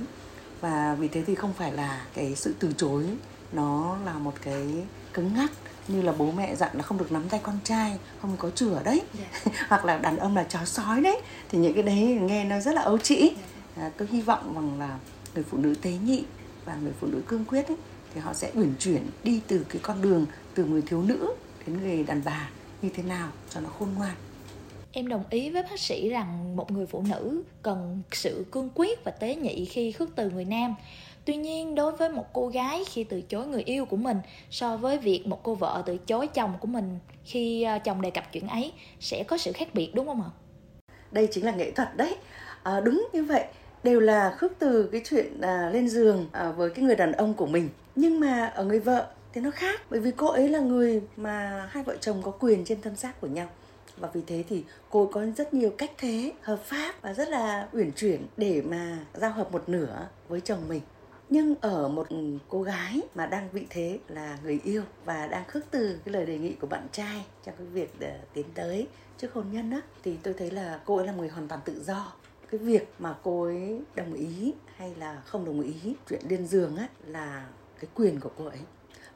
và 0.61 0.97
vì 0.99 1.09
thế 1.09 1.23
thì 1.27 1.35
không 1.35 1.53
phải 1.53 1.73
là 1.73 2.07
cái 2.15 2.35
sự 2.37 2.55
từ 2.59 2.73
chối 2.77 3.05
nó 3.53 3.97
là 4.05 4.13
một 4.13 4.35
cái 4.43 4.85
cứng 5.13 5.35
ngắc 5.35 5.51
như 5.89 6.03
là 6.03 6.13
bố 6.13 6.33
mẹ 6.33 6.57
dặn 6.57 6.71
là 6.75 6.83
không 6.83 6.99
được 6.99 7.13
nắm 7.13 7.29
tay 7.29 7.41
con 7.43 7.59
trai 7.65 7.99
không 8.23 8.37
có 8.37 8.51
chửa 8.51 8.83
đấy 8.85 9.03
yeah. 9.19 9.31
Dạ. 9.45 9.53
hoặc 9.69 9.85
là 9.85 9.99
đàn 9.99 10.17
ông 10.17 10.37
là 10.37 10.43
chó 10.43 10.65
sói 10.65 11.01
đấy 11.01 11.21
thì 11.49 11.59
những 11.59 11.75
cái 11.75 11.83
đấy 11.83 11.97
nghe 11.97 12.45
nó 12.45 12.61
rất 12.61 12.75
là 12.75 12.83
ấu 12.83 12.99
trĩ 12.99 13.19
yeah. 13.19 13.33
Dạ. 13.77 13.83
à, 13.83 13.91
tôi 13.97 14.09
hy 14.11 14.21
vọng 14.23 14.55
rằng 14.55 14.79
là 14.79 14.99
người 15.35 15.45
phụ 15.51 15.59
nữ 15.59 15.75
tế 15.83 15.91
nhị 15.91 16.25
và 16.65 16.77
người 16.83 16.93
phụ 17.01 17.07
nữ 17.07 17.23
cương 17.27 17.45
quyết 17.45 17.69
ấy, 17.69 17.77
thì 18.15 18.21
họ 18.21 18.35
sẽ 18.35 18.51
uyển 18.55 18.75
chuyển 18.79 19.07
đi 19.25 19.41
từ 19.47 19.67
cái 19.69 19.81
con 19.83 20.03
đường 20.03 20.27
từ 20.55 20.65
người 20.65 20.83
thiếu 20.83 21.03
nữ 21.03 21.35
đến 21.67 21.81
người 21.81 22.03
đàn 22.03 22.23
bà 22.25 22.49
như 22.83 22.89
thế 22.95 23.03
nào 23.03 23.29
cho 23.51 23.61
nó 23.61 23.69
khôn 23.79 23.89
ngoan 23.97 24.15
Em 24.97 25.09
đồng 25.09 25.25
ý 25.31 25.51
với 25.51 25.63
bác 25.63 25.81
sĩ 25.81 26.09
rằng 26.09 26.57
một 26.57 26.71
người 26.71 26.87
phụ 26.87 27.05
nữ 27.11 27.43
cần 27.63 28.03
sự 28.13 28.47
cương 28.51 28.71
quyết 28.75 29.05
và 29.05 29.11
tế 29.11 29.35
nhị 29.35 29.65
khi 29.65 29.93
khước 29.93 30.09
từ 30.17 30.31
người 30.31 30.45
nam. 30.45 30.75
Tuy 31.25 31.37
nhiên, 31.37 31.75
đối 31.75 31.93
với 31.93 32.11
một 32.11 32.33
cô 32.33 32.49
gái 32.49 32.85
khi 32.91 33.05
từ 33.05 33.21
chối 33.21 33.47
người 33.47 33.63
yêu 33.63 33.85
của 33.85 33.97
mình 33.97 34.17
so 34.51 34.77
với 34.77 34.99
việc 34.99 35.27
một 35.27 35.43
cô 35.43 35.55
vợ 35.55 35.83
từ 35.87 35.97
chối 35.97 36.27
chồng 36.27 36.53
của 36.61 36.67
mình 36.67 36.99
khi 37.25 37.63
à, 37.63 37.79
chồng 37.79 38.03
đề 38.03 38.11
cập 38.11 38.33
chuyện 38.33 38.49
ấy 38.49 38.73
sẽ 39.01 39.25
có 39.25 39.39
sự 39.39 39.53
khác 39.53 39.69
biệt 39.75 39.91
đúng 39.95 40.07
không 40.07 40.23
ạ? 40.23 40.31
Đây 41.11 41.29
chính 41.31 41.45
là 41.45 41.53
nghệ 41.53 41.71
thuật 41.71 41.97
đấy. 41.97 42.17
À, 42.63 42.81
đúng 42.81 43.09
như 43.13 43.25
vậy, 43.25 43.45
đều 43.83 44.01
là 44.01 44.35
khước 44.39 44.53
từ 44.59 44.89
cái 44.93 45.01
chuyện 45.05 45.41
à, 45.41 45.71
lên 45.73 45.89
giường 45.89 46.29
à, 46.33 46.51
với 46.51 46.71
cái 46.71 46.85
người 46.85 46.97
đàn 46.97 47.13
ông 47.13 47.35
của 47.35 47.47
mình. 47.47 47.69
Nhưng 47.97 48.21
mà 48.21 48.47
ở 48.47 48.65
người 48.65 48.81
vợ 48.81 49.07
thì 49.33 49.41
nó 49.41 49.51
khác 49.51 49.81
bởi 49.91 50.01
vì 50.01 50.11
cô 50.17 50.27
ấy 50.27 50.49
là 50.49 50.59
người 50.59 51.03
mà 51.17 51.67
hai 51.71 51.83
vợ 51.83 51.97
chồng 52.01 52.23
có 52.23 52.31
quyền 52.31 52.65
trên 52.65 52.81
thân 52.81 52.97
xác 52.97 53.21
của 53.21 53.27
nhau 53.27 53.49
và 53.97 54.09
vì 54.13 54.21
thế 54.27 54.45
thì 54.49 54.65
cô 54.91 55.07
có 55.13 55.27
rất 55.37 55.55
nhiều 55.55 55.71
cách 55.79 55.91
thế 55.99 56.33
hợp 56.43 56.61
pháp 56.65 56.95
và 57.03 57.15
rất 57.15 57.29
là 57.29 57.69
uyển 57.73 57.93
chuyển 57.93 58.27
để 58.37 58.63
mà 58.63 58.99
giao 59.15 59.31
hợp 59.31 59.53
một 59.53 59.69
nửa 59.69 60.09
với 60.29 60.41
chồng 60.41 60.69
mình. 60.69 60.81
Nhưng 61.31 61.55
ở 61.61 61.89
một 61.89 62.09
cô 62.49 62.63
gái 62.63 63.01
mà 63.15 63.27
đang 63.27 63.49
vị 63.53 63.67
thế 63.71 63.99
là 64.09 64.39
người 64.43 64.61
yêu 64.65 64.83
và 65.05 65.27
đang 65.27 65.45
khước 65.45 65.65
từ 65.71 65.99
cái 66.05 66.13
lời 66.13 66.27
đề 66.27 66.39
nghị 66.39 66.53
của 66.53 66.67
bạn 66.67 66.87
trai 66.93 67.25
trong 67.45 67.55
cái 67.59 67.67
việc 67.67 67.95
để 67.99 68.21
tiến 68.33 68.47
tới 68.55 68.87
trước 69.19 69.33
hôn 69.33 69.47
nhân 69.53 69.71
á, 69.71 69.81
thì 70.03 70.17
tôi 70.23 70.35
thấy 70.35 70.51
là 70.51 70.81
cô 70.85 70.97
ấy 70.97 71.07
là 71.07 71.13
người 71.13 71.29
hoàn 71.29 71.49
toàn 71.49 71.61
tự 71.65 71.83
do. 71.85 72.13
Cái 72.51 72.59
việc 72.59 72.95
mà 72.99 73.15
cô 73.23 73.45
ấy 73.45 73.81
đồng 73.95 74.15
ý 74.15 74.53
hay 74.77 74.95
là 74.95 75.23
không 75.27 75.45
đồng 75.45 75.61
ý 75.61 75.75
chuyện 76.11 76.21
điên 76.29 76.47
giường 76.47 76.77
á 76.77 76.89
là 77.07 77.47
cái 77.81 77.91
quyền 77.95 78.21
của 78.21 78.31
cô 78.39 78.45
ấy. 78.45 78.59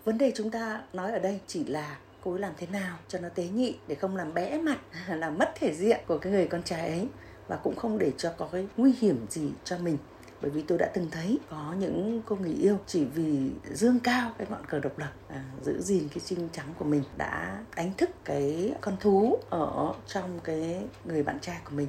Vấn 0.05 0.19
đề 0.19 0.33
chúng 0.35 0.51
ta 0.51 0.83
nói 0.93 1.13
ở 1.13 1.19
đây 1.19 1.41
chỉ 1.47 1.65
là 1.65 1.99
cô 2.25 2.31
ấy 2.33 2.41
làm 2.41 2.53
thế 2.57 2.67
nào 2.67 2.99
cho 3.09 3.19
nó 3.19 3.29
tế 3.29 3.49
nhị 3.49 3.79
để 3.87 3.95
không 3.95 4.17
làm 4.17 4.35
bẽ 4.35 4.59
mặt 4.59 4.79
làm 5.09 5.39
mất 5.39 5.53
thể 5.55 5.75
diện 5.75 6.01
của 6.07 6.19
cái 6.19 6.33
người 6.33 6.47
con 6.47 6.63
trai 6.63 6.89
ấy? 6.89 7.09
Và 7.49 7.57
cũng 7.57 7.77
không 7.77 7.99
để 7.99 8.13
cho 8.17 8.33
có 8.37 8.49
cái 8.53 8.69
nguy 8.77 8.93
hiểm 8.99 9.27
gì 9.31 9.51
cho 9.65 9.79
mình. 9.79 9.99
Bởi 10.43 10.51
vì 10.51 10.63
tôi 10.63 10.79
đã 10.79 10.91
từng 10.95 11.11
thấy 11.11 11.39
có 11.51 11.75
những 11.79 12.23
cô 12.27 12.37
người 12.37 12.53
yêu 12.53 12.79
chỉ 12.87 13.05
vì 13.05 13.51
dương 13.73 14.01
cao 14.01 14.33
cái 14.39 14.47
ngọn 14.51 14.67
cờ 14.67 14.79
độc 14.81 14.99
lập 14.99 15.13
à, 15.29 15.45
giữ 15.65 15.83
gìn 15.83 16.09
cái 16.09 16.21
trinh 16.25 16.49
trắng 16.53 16.75
của 16.79 16.85
mình 16.85 17.03
đã 17.17 17.65
đánh 17.77 17.93
thức 17.97 18.11
cái 18.25 18.75
con 18.81 18.97
thú 19.01 19.39
ở 19.51 19.95
trong 20.07 20.41
cái 20.45 20.87
người 21.05 21.23
bạn 21.23 21.39
trai 21.41 21.57
của 21.65 21.77
mình. 21.77 21.89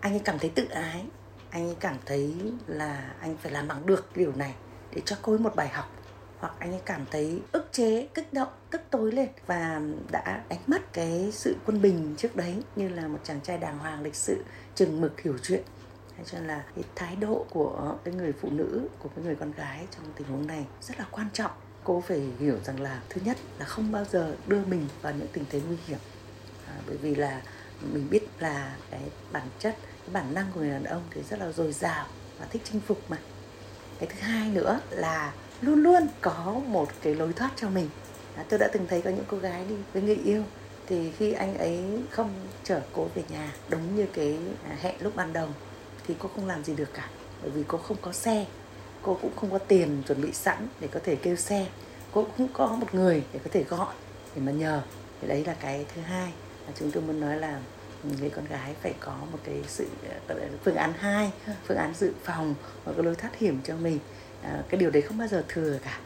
Anh 0.00 0.12
ấy 0.12 0.20
cảm 0.24 0.38
thấy 0.38 0.50
tự 0.54 0.64
ái 0.68 1.04
anh 1.54 1.68
ấy 1.68 1.76
cảm 1.80 1.96
thấy 2.06 2.34
là 2.66 3.14
anh 3.20 3.36
phải 3.36 3.52
làm 3.52 3.68
bằng 3.68 3.86
được 3.86 4.08
điều 4.16 4.32
này 4.36 4.54
để 4.94 5.02
cho 5.04 5.16
cô 5.22 5.32
ấy 5.32 5.38
một 5.38 5.56
bài 5.56 5.68
học 5.68 5.92
hoặc 6.38 6.52
anh 6.58 6.72
ấy 6.72 6.80
cảm 6.84 7.04
thấy 7.10 7.40
ức 7.52 7.68
chế 7.72 8.08
kích 8.14 8.32
động 8.32 8.48
tức 8.70 8.80
tối 8.90 9.12
lên 9.12 9.28
và 9.46 9.80
đã 10.10 10.42
đánh 10.48 10.60
mất 10.66 10.92
cái 10.92 11.30
sự 11.32 11.56
quân 11.66 11.82
bình 11.82 12.14
trước 12.18 12.36
đấy 12.36 12.62
như 12.76 12.88
là 12.88 13.08
một 13.08 13.18
chàng 13.24 13.40
trai 13.40 13.58
đàng 13.58 13.78
hoàng 13.78 14.02
lịch 14.02 14.14
sự 14.14 14.44
chừng 14.74 15.00
mực 15.00 15.20
hiểu 15.20 15.38
chuyện. 15.42 15.62
Hay 16.16 16.24
cho 16.24 16.38
nên 16.38 16.46
là 16.46 16.64
cái 16.74 16.84
thái 16.94 17.16
độ 17.16 17.46
của 17.50 17.96
cái 18.04 18.14
người 18.14 18.32
phụ 18.40 18.50
nữ 18.50 18.88
của 18.98 19.08
cái 19.16 19.24
người 19.24 19.36
con 19.36 19.52
gái 19.52 19.86
trong 19.90 20.04
tình 20.16 20.28
huống 20.28 20.46
này 20.46 20.66
rất 20.82 20.98
là 20.98 21.06
quan 21.10 21.26
trọng. 21.32 21.50
Cô 21.84 22.02
phải 22.08 22.22
hiểu 22.38 22.58
rằng 22.64 22.80
là 22.80 23.02
thứ 23.08 23.20
nhất 23.24 23.36
là 23.58 23.64
không 23.64 23.92
bao 23.92 24.04
giờ 24.04 24.36
đưa 24.46 24.64
mình 24.64 24.88
vào 25.02 25.12
những 25.12 25.28
tình 25.32 25.44
thế 25.50 25.60
nguy 25.66 25.76
hiểm. 25.86 25.98
À, 26.68 26.74
bởi 26.86 26.96
vì 26.96 27.14
là 27.14 27.42
mình 27.80 28.10
biết 28.10 28.28
là 28.38 28.76
cái 28.90 29.00
bản 29.32 29.48
chất 29.58 29.76
cái 29.82 30.08
bản 30.12 30.34
năng 30.34 30.46
của 30.54 30.60
người 30.60 30.70
đàn 30.70 30.84
ông 30.84 31.02
thì 31.10 31.22
rất 31.30 31.40
là 31.40 31.52
dồi 31.52 31.72
dào 31.72 32.06
và 32.38 32.46
thích 32.46 32.62
chinh 32.64 32.80
phục 32.80 32.98
mà. 33.08 33.18
Cái 33.98 34.08
thứ 34.08 34.20
hai 34.20 34.48
nữa 34.48 34.80
là 34.90 35.32
luôn 35.64 35.82
luôn 35.82 36.08
có 36.20 36.60
một 36.66 36.88
cái 37.02 37.14
lối 37.14 37.32
thoát 37.32 37.50
cho 37.56 37.68
mình. 37.68 37.88
À, 38.36 38.44
tôi 38.48 38.58
đã 38.58 38.68
từng 38.72 38.86
thấy 38.88 39.02
có 39.02 39.10
những 39.10 39.24
cô 39.28 39.36
gái 39.36 39.64
đi 39.68 39.74
với 39.92 40.02
người 40.02 40.18
yêu 40.24 40.42
thì 40.86 41.10
khi 41.10 41.32
anh 41.32 41.58
ấy 41.58 41.84
không 42.10 42.30
chở 42.64 42.80
cô 42.92 43.08
về 43.14 43.22
nhà 43.28 43.52
đúng 43.68 43.96
như 43.96 44.06
cái 44.12 44.38
hẹn 44.80 44.94
lúc 45.00 45.16
ban 45.16 45.32
đầu 45.32 45.48
thì 46.06 46.14
cô 46.18 46.28
không 46.34 46.46
làm 46.46 46.64
gì 46.64 46.74
được 46.74 46.94
cả 46.94 47.08
bởi 47.42 47.50
vì 47.50 47.62
cô 47.68 47.78
không 47.78 47.96
có 48.02 48.12
xe 48.12 48.46
cô 49.04 49.18
cũng 49.22 49.36
không 49.36 49.50
có 49.50 49.58
tiền 49.58 50.02
chuẩn 50.08 50.22
bị 50.22 50.32
sẵn 50.32 50.68
để 50.80 50.88
có 50.92 51.00
thể 51.04 51.16
kêu 51.16 51.36
xe. 51.36 51.66
Cô 52.12 52.26
cũng 52.36 52.48
có 52.52 52.66
một 52.66 52.94
người 52.94 53.22
để 53.32 53.40
có 53.44 53.50
thể 53.52 53.62
gọi 53.62 53.94
để 54.34 54.42
mà 54.42 54.52
nhờ. 54.52 54.82
Thì 55.20 55.28
đấy 55.28 55.44
là 55.46 55.54
cái 55.60 55.86
thứ 55.94 56.00
hai 56.00 56.32
mà 56.66 56.72
chúng 56.78 56.90
tôi 56.90 57.02
muốn 57.02 57.20
nói 57.20 57.36
là 57.36 57.60
người 58.20 58.30
con 58.30 58.44
gái 58.44 58.74
phải 58.82 58.94
có 59.00 59.16
một 59.32 59.38
cái 59.44 59.62
sự 59.66 59.86
phương 60.64 60.76
án 60.76 60.92
hai 60.98 61.32
phương 61.66 61.76
án 61.76 61.94
dự 61.94 62.12
phòng 62.22 62.54
một 62.86 62.92
cái 62.96 63.04
lối 63.04 63.14
thoát 63.14 63.38
hiểm 63.38 63.60
cho 63.64 63.76
mình 63.76 63.98
à, 64.44 64.62
cái 64.68 64.80
điều 64.80 64.90
đấy 64.90 65.02
không 65.02 65.18
bao 65.18 65.28
giờ 65.28 65.44
thừa 65.48 65.78
cả. 65.84 65.98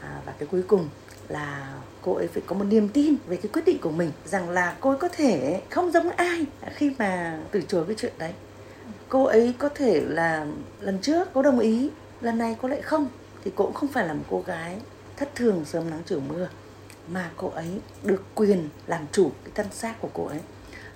À, 0.00 0.20
và 0.26 0.32
cái 0.38 0.48
cuối 0.50 0.62
cùng 0.68 0.88
là 1.28 1.74
cô 2.02 2.14
ấy 2.14 2.28
phải 2.28 2.42
có 2.46 2.56
một 2.56 2.64
niềm 2.64 2.88
tin 2.88 3.14
về 3.26 3.36
cái 3.36 3.50
quyết 3.52 3.62
định 3.66 3.78
của 3.80 3.90
mình 3.90 4.12
rằng 4.24 4.50
là 4.50 4.76
cô 4.80 4.90
ấy 4.90 4.98
có 4.98 5.08
thể 5.08 5.62
không 5.70 5.90
giống 5.90 6.10
ai 6.10 6.46
khi 6.74 6.92
mà 6.98 7.40
từ 7.50 7.62
chối 7.68 7.84
cái 7.86 7.96
chuyện 7.98 8.12
đấy. 8.18 8.32
Cô 9.08 9.24
ấy 9.24 9.54
có 9.58 9.68
thể 9.68 10.00
là 10.00 10.46
lần 10.80 10.98
trước 10.98 11.28
cô 11.34 11.42
đồng 11.42 11.58
ý 11.58 11.90
lần 12.20 12.38
này 12.38 12.56
cô 12.62 12.68
lại 12.68 12.82
không 12.82 13.08
thì 13.44 13.52
cô 13.54 13.64
cũng 13.64 13.74
không 13.74 13.88
phải 13.88 14.06
là 14.06 14.14
một 14.14 14.24
cô 14.30 14.42
gái 14.46 14.76
thất 15.16 15.34
thường 15.34 15.64
sớm 15.64 15.90
nắng 15.90 16.02
chiều 16.06 16.20
mưa 16.20 16.48
mà 17.08 17.30
cô 17.36 17.48
ấy 17.48 17.80
được 18.02 18.22
quyền 18.34 18.68
làm 18.86 19.06
chủ 19.12 19.30
cái 19.44 19.52
thân 19.54 19.66
xác 19.72 20.00
của 20.00 20.10
cô 20.12 20.26
ấy. 20.26 20.40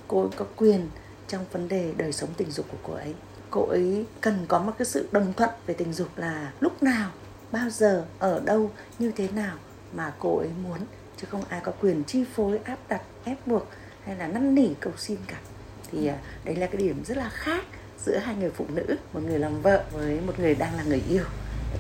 Cô 0.08 0.20
ấy 0.20 0.30
có 0.36 0.44
quyền 0.56 0.88
trong 1.28 1.44
vấn 1.52 1.68
đề 1.68 1.92
đời 1.96 2.12
sống 2.12 2.30
tình 2.36 2.50
dục 2.50 2.66
của 2.70 2.78
cô 2.82 2.92
ấy 2.92 3.14
cô 3.50 3.66
ấy 3.66 4.06
cần 4.20 4.44
có 4.48 4.58
một 4.58 4.72
cái 4.78 4.86
sự 4.86 5.08
đồng 5.12 5.32
thuận 5.32 5.50
về 5.66 5.74
tình 5.74 5.92
dục 5.92 6.08
là 6.16 6.52
lúc 6.60 6.82
nào, 6.82 7.10
bao 7.52 7.70
giờ, 7.70 8.04
ở 8.18 8.40
đâu, 8.44 8.70
như 8.98 9.12
thế 9.16 9.28
nào 9.34 9.56
mà 9.92 10.12
cô 10.18 10.38
ấy 10.38 10.48
muốn. 10.62 10.78
Chứ 11.16 11.26
không 11.30 11.44
ai 11.48 11.60
có 11.60 11.72
quyền 11.80 12.04
chi 12.04 12.24
phối, 12.34 12.58
áp 12.64 12.78
đặt, 12.88 13.02
ép 13.24 13.46
buộc 13.46 13.68
hay 14.04 14.16
là 14.16 14.26
năn 14.26 14.54
nỉ 14.54 14.68
cầu 14.80 14.92
xin 14.96 15.18
cả. 15.26 15.40
Thì 15.90 16.06
à, 16.06 16.18
đấy 16.44 16.56
là 16.56 16.66
cái 16.66 16.76
điểm 16.76 17.04
rất 17.04 17.16
là 17.16 17.28
khác 17.28 17.64
giữa 18.06 18.18
hai 18.18 18.34
người 18.34 18.50
phụ 18.50 18.64
nữ, 18.68 18.96
một 19.12 19.20
người 19.22 19.38
làm 19.38 19.62
vợ 19.62 19.84
với 19.92 20.20
một 20.20 20.38
người 20.38 20.54
đang 20.54 20.76
là 20.76 20.82
người 20.82 21.02
yêu. 21.08 21.24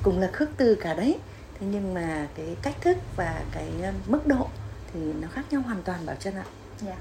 Cùng 0.02 0.20
là 0.20 0.30
khước 0.32 0.48
từ 0.56 0.74
cả 0.74 0.94
đấy. 0.94 1.18
Thế 1.60 1.66
nhưng 1.70 1.94
mà 1.94 2.28
cái 2.34 2.56
cách 2.62 2.74
thức 2.80 2.96
và 3.16 3.42
cái 3.52 3.68
à, 3.82 3.92
mức 4.06 4.26
độ 4.26 4.48
thì 4.92 5.00
nó 5.12 5.28
khác 5.32 5.42
nhau 5.50 5.60
hoàn 5.60 5.82
toàn, 5.82 6.06
bảo 6.06 6.16
chân 6.20 6.34
ạ. 6.34 6.44
Yeah. 6.86 6.98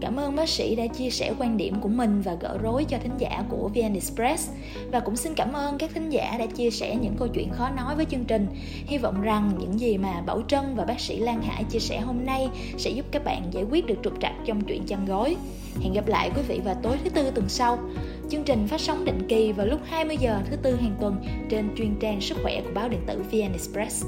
Cảm 0.00 0.16
ơn 0.16 0.36
bác 0.36 0.48
sĩ 0.48 0.76
đã 0.76 0.86
chia 0.86 1.10
sẻ 1.10 1.32
quan 1.38 1.56
điểm 1.56 1.80
của 1.80 1.88
mình 1.88 2.22
và 2.22 2.34
gỡ 2.40 2.58
rối 2.62 2.84
cho 2.84 2.98
thính 3.02 3.12
giả 3.18 3.44
của 3.48 3.70
VN 3.74 3.94
Express 3.94 4.50
và 4.92 5.00
cũng 5.00 5.16
xin 5.16 5.34
cảm 5.34 5.52
ơn 5.52 5.78
các 5.78 5.90
thính 5.94 6.10
giả 6.10 6.36
đã 6.38 6.46
chia 6.46 6.70
sẻ 6.70 6.96
những 6.96 7.16
câu 7.18 7.28
chuyện 7.28 7.50
khó 7.50 7.70
nói 7.70 7.96
với 7.96 8.04
chương 8.04 8.24
trình. 8.24 8.46
Hy 8.86 8.98
vọng 8.98 9.20
rằng 9.20 9.52
những 9.58 9.80
gì 9.80 9.98
mà 9.98 10.22
Bảo 10.26 10.42
Trân 10.48 10.74
và 10.76 10.84
bác 10.84 11.00
sĩ 11.00 11.18
Lan 11.18 11.42
Hải 11.42 11.64
chia 11.64 11.78
sẻ 11.78 12.00
hôm 12.00 12.26
nay 12.26 12.48
sẽ 12.78 12.90
giúp 12.90 13.06
các 13.10 13.24
bạn 13.24 13.42
giải 13.52 13.64
quyết 13.70 13.86
được 13.86 13.98
trục 14.04 14.20
trặc 14.20 14.32
trong 14.46 14.60
chuyện 14.60 14.86
chăn 14.86 15.06
gối. 15.06 15.36
Hẹn 15.80 15.92
gặp 15.92 16.06
lại 16.06 16.30
quý 16.36 16.42
vị 16.48 16.60
vào 16.64 16.74
tối 16.82 16.96
thứ 17.04 17.10
tư 17.10 17.30
tuần 17.30 17.48
sau. 17.48 17.78
Chương 18.30 18.44
trình 18.44 18.66
phát 18.66 18.80
sóng 18.80 19.04
định 19.04 19.26
kỳ 19.28 19.52
vào 19.52 19.66
lúc 19.66 19.80
20 19.84 20.16
giờ 20.20 20.40
thứ 20.50 20.56
tư 20.56 20.76
hàng 20.76 20.96
tuần 21.00 21.16
trên 21.50 21.68
chuyên 21.76 21.94
trang 22.00 22.20
sức 22.20 22.38
khỏe 22.42 22.60
của 22.60 22.70
báo 22.74 22.88
điện 22.88 23.00
tử 23.06 23.22
VN 23.30 23.52
Express. 23.52 24.04